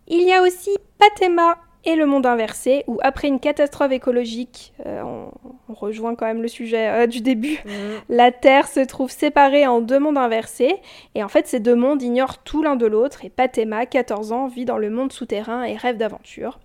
Il 0.09 0.23
y 0.23 0.33
a 0.33 0.43
aussi 0.43 0.71
Patema 0.99 1.59
et 1.85 1.95
le 1.95 2.05
monde 2.05 2.27
inversé, 2.27 2.85
où 2.89 2.99
après 3.03 3.29
une 3.29 3.39
catastrophe 3.39 3.93
écologique, 3.93 4.73
euh, 4.87 5.03
on, 5.03 5.31
rejoint 5.73 6.15
quand 6.15 6.27
même 6.27 6.43
le 6.43 6.49
sujet 6.49 6.89
euh, 6.89 7.07
du 7.07 7.21
début, 7.21 7.59
mmh. 7.65 7.71
la 8.09 8.33
Terre 8.33 8.67
se 8.67 8.81
trouve 8.81 9.11
séparée 9.11 9.67
en 9.67 9.81
deux 9.81 9.99
mondes 9.99 10.19
inversés, 10.19 10.77
et 11.15 11.23
en 11.23 11.29
fait 11.29 11.47
ces 11.47 11.61
deux 11.61 11.75
mondes 11.75 12.03
ignorent 12.03 12.39
tout 12.39 12.63
l'un 12.63 12.77
de 12.77 12.87
l'autre, 12.87 13.25
et 13.25 13.31
Patema, 13.31 13.87
14 13.87 14.33
ans, 14.33 14.47
vit 14.49 14.65
dans 14.65 14.79
le 14.79 14.91
monde 14.91 15.13
souterrain 15.13 15.63
et 15.63 15.77
rêve 15.77 15.97
d'aventure. 15.97 16.59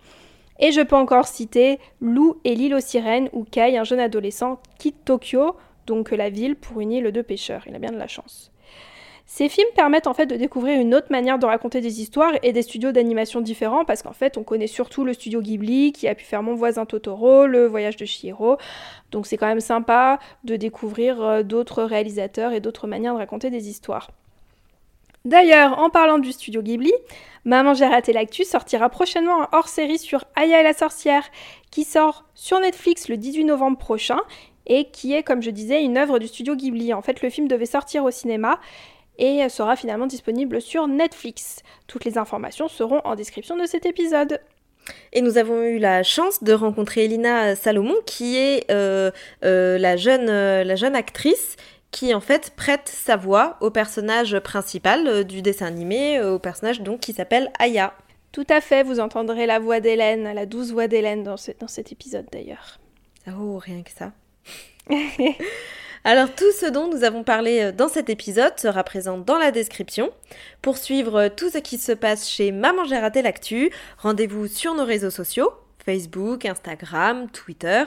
Et 0.59 0.71
je 0.71 0.81
peux 0.81 0.95
encore 0.95 1.27
citer 1.27 1.79
Lou 1.99 2.37
et 2.43 2.55
l'île 2.55 2.75
aux 2.75 2.79
sirènes 2.79 3.29
où 3.33 3.43
Kai, 3.43 3.77
un 3.77 3.83
jeune 3.83 3.99
adolescent, 3.99 4.59
quitte 4.77 5.03
Tokyo, 5.05 5.55
donc 5.87 6.11
la 6.11 6.29
ville, 6.29 6.55
pour 6.55 6.81
une 6.81 6.91
île 6.91 7.11
de 7.11 7.21
pêcheurs. 7.21 7.63
Il 7.67 7.75
a 7.75 7.79
bien 7.79 7.91
de 7.91 7.97
la 7.97 8.07
chance. 8.07 8.50
Ces 9.33 9.47
films 9.47 9.69
permettent 9.77 10.07
en 10.07 10.13
fait 10.13 10.25
de 10.25 10.35
découvrir 10.35 10.77
une 10.77 10.93
autre 10.93 11.07
manière 11.09 11.39
de 11.39 11.45
raconter 11.45 11.79
des 11.79 12.01
histoires 12.01 12.33
et 12.43 12.51
des 12.51 12.63
studios 12.63 12.91
d'animation 12.91 13.39
différents 13.39 13.85
parce 13.85 14.01
qu'en 14.01 14.11
fait 14.11 14.37
on 14.37 14.43
connaît 14.43 14.67
surtout 14.67 15.05
le 15.05 15.13
studio 15.13 15.39
Ghibli 15.39 15.93
qui 15.93 16.09
a 16.09 16.15
pu 16.15 16.25
faire 16.25 16.43
Mon 16.43 16.53
voisin 16.53 16.85
Totoro, 16.85 17.45
Le 17.45 17.65
voyage 17.65 17.95
de 17.95 18.03
Chihiro. 18.03 18.57
Donc 19.11 19.25
c'est 19.25 19.37
quand 19.37 19.47
même 19.47 19.61
sympa 19.61 20.19
de 20.43 20.57
découvrir 20.57 21.21
euh, 21.21 21.43
d'autres 21.43 21.83
réalisateurs 21.83 22.51
et 22.51 22.59
d'autres 22.59 22.87
manières 22.87 23.13
de 23.13 23.19
raconter 23.19 23.49
des 23.49 23.69
histoires. 23.69 24.11
D'ailleurs, 25.23 25.79
en 25.79 25.89
parlant 25.89 26.19
du 26.19 26.33
studio 26.33 26.61
Ghibli, 26.61 26.91
Maman 27.45 27.73
j'ai 27.73 27.87
raté 27.87 28.11
l'actu 28.11 28.43
sortira 28.43 28.89
prochainement 28.89 29.43
un 29.43 29.47
hors-série 29.53 29.97
sur 29.97 30.25
Aya 30.35 30.59
et 30.59 30.63
la 30.63 30.73
sorcière 30.73 31.23
qui 31.71 31.85
sort 31.85 32.25
sur 32.35 32.59
Netflix 32.59 33.07
le 33.07 33.15
18 33.15 33.45
novembre 33.45 33.77
prochain 33.77 34.19
et 34.67 34.89
qui 34.91 35.13
est, 35.13 35.23
comme 35.23 35.41
je 35.41 35.51
disais, 35.51 35.81
une 35.81 35.97
œuvre 35.97 36.19
du 36.19 36.27
studio 36.27 36.53
Ghibli. 36.53 36.93
En 36.93 37.01
fait, 37.01 37.21
le 37.21 37.29
film 37.29 37.47
devait 37.47 37.65
sortir 37.65 38.03
au 38.03 38.11
cinéma 38.11 38.59
et 39.21 39.47
sera 39.49 39.75
finalement 39.75 40.07
disponible 40.07 40.61
sur 40.61 40.87
Netflix. 40.87 41.61
Toutes 41.87 42.03
les 42.03 42.17
informations 42.17 42.67
seront 42.67 43.01
en 43.05 43.15
description 43.15 43.55
de 43.55 43.65
cet 43.65 43.85
épisode. 43.85 44.41
Et 45.13 45.21
nous 45.21 45.37
avons 45.37 45.61
eu 45.61 45.77
la 45.77 46.03
chance 46.03 46.43
de 46.43 46.53
rencontrer 46.53 47.05
Elina 47.05 47.55
Salomon, 47.55 47.95
qui 48.05 48.37
est 48.37 48.69
euh, 48.71 49.11
euh, 49.45 49.77
la, 49.77 49.95
jeune, 49.95 50.27
euh, 50.27 50.63
la 50.63 50.75
jeune 50.75 50.95
actrice 50.95 51.55
qui 51.91 52.13
en 52.13 52.21
fait 52.21 52.53
prête 52.55 52.87
sa 52.87 53.17
voix 53.17 53.57
au 53.59 53.69
personnage 53.69 54.39
principal 54.39 55.25
du 55.25 55.41
dessin 55.41 55.65
animé, 55.65 56.21
au 56.21 56.39
personnage 56.39 56.81
donc 56.81 57.01
qui 57.01 57.11
s'appelle 57.11 57.51
Aya. 57.59 57.93
Tout 58.31 58.47
à 58.49 58.61
fait, 58.61 58.81
vous 58.83 59.01
entendrez 59.01 59.45
la 59.45 59.59
voix 59.59 59.81
d'Hélène, 59.81 60.33
la 60.33 60.45
douce 60.45 60.71
voix 60.71 60.87
d'Hélène 60.87 61.23
dans, 61.23 61.35
dans 61.59 61.67
cet 61.67 61.91
épisode 61.91 62.25
d'ailleurs. 62.31 62.79
Oh, 63.27 63.57
rien 63.57 63.83
que 63.83 63.91
ça. 63.91 64.13
Alors 66.03 66.33
tout 66.33 66.51
ce 66.59 66.65
dont 66.65 66.87
nous 66.87 67.03
avons 67.03 67.23
parlé 67.23 67.61
euh, 67.61 67.71
dans 67.71 67.87
cet 67.87 68.09
épisode 68.09 68.57
sera 68.57 68.83
présent 68.83 69.19
dans 69.19 69.37
la 69.37 69.51
description. 69.51 70.09
Pour 70.63 70.77
suivre 70.77 71.27
tout 71.27 71.51
ce 71.51 71.59
qui 71.59 71.77
se 71.77 71.91
passe 71.91 72.27
chez 72.27 72.51
Maman 72.51 72.85
j'ai 72.85 72.97
raté 72.97 73.21
l'actu, 73.21 73.71
rendez-vous 73.99 74.47
sur 74.47 74.73
nos 74.73 74.83
réseaux 74.83 75.11
sociaux, 75.11 75.51
Facebook, 75.85 76.45
Instagram, 76.45 77.29
Twitter. 77.29 77.83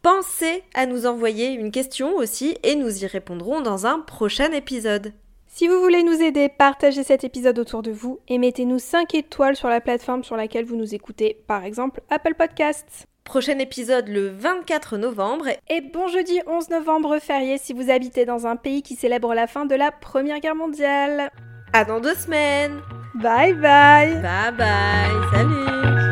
Pensez 0.00 0.62
à 0.72 0.86
nous 0.86 1.04
envoyer 1.04 1.48
une 1.48 1.70
question 1.70 2.16
aussi 2.16 2.56
et 2.62 2.76
nous 2.76 3.04
y 3.04 3.06
répondrons 3.06 3.60
dans 3.60 3.84
un 3.86 4.00
prochain 4.00 4.50
épisode. 4.52 5.12
Si 5.46 5.68
vous 5.68 5.80
voulez 5.80 6.02
nous 6.02 6.22
aider, 6.22 6.48
partagez 6.48 7.02
cet 7.02 7.24
épisode 7.24 7.58
autour 7.58 7.82
de 7.82 7.90
vous 7.90 8.20
et 8.28 8.38
mettez-nous 8.38 8.78
5 8.78 9.14
étoiles 9.14 9.56
sur 9.56 9.68
la 9.68 9.82
plateforme 9.82 10.24
sur 10.24 10.36
laquelle 10.36 10.64
vous 10.64 10.76
nous 10.76 10.94
écoutez, 10.94 11.42
par 11.46 11.64
exemple 11.64 12.00
Apple 12.08 12.34
Podcasts. 12.34 13.09
Prochain 13.24 13.58
épisode 13.58 14.08
le 14.08 14.28
24 14.28 14.96
novembre. 14.96 15.46
Et 15.68 15.80
bon 15.80 16.08
jeudi 16.08 16.40
11 16.46 16.70
novembre 16.70 17.18
férié 17.20 17.58
si 17.58 17.72
vous 17.72 17.90
habitez 17.90 18.24
dans 18.24 18.46
un 18.46 18.56
pays 18.56 18.82
qui 18.82 18.96
célèbre 18.96 19.34
la 19.34 19.46
fin 19.46 19.66
de 19.66 19.74
la 19.74 19.92
Première 19.92 20.40
Guerre 20.40 20.56
mondiale. 20.56 21.30
À 21.72 21.84
dans 21.84 22.00
deux 22.00 22.14
semaines. 22.14 22.80
Bye 23.14 23.54
bye. 23.54 24.20
Bye 24.20 24.52
bye. 24.56 25.10
Salut. 25.32 26.09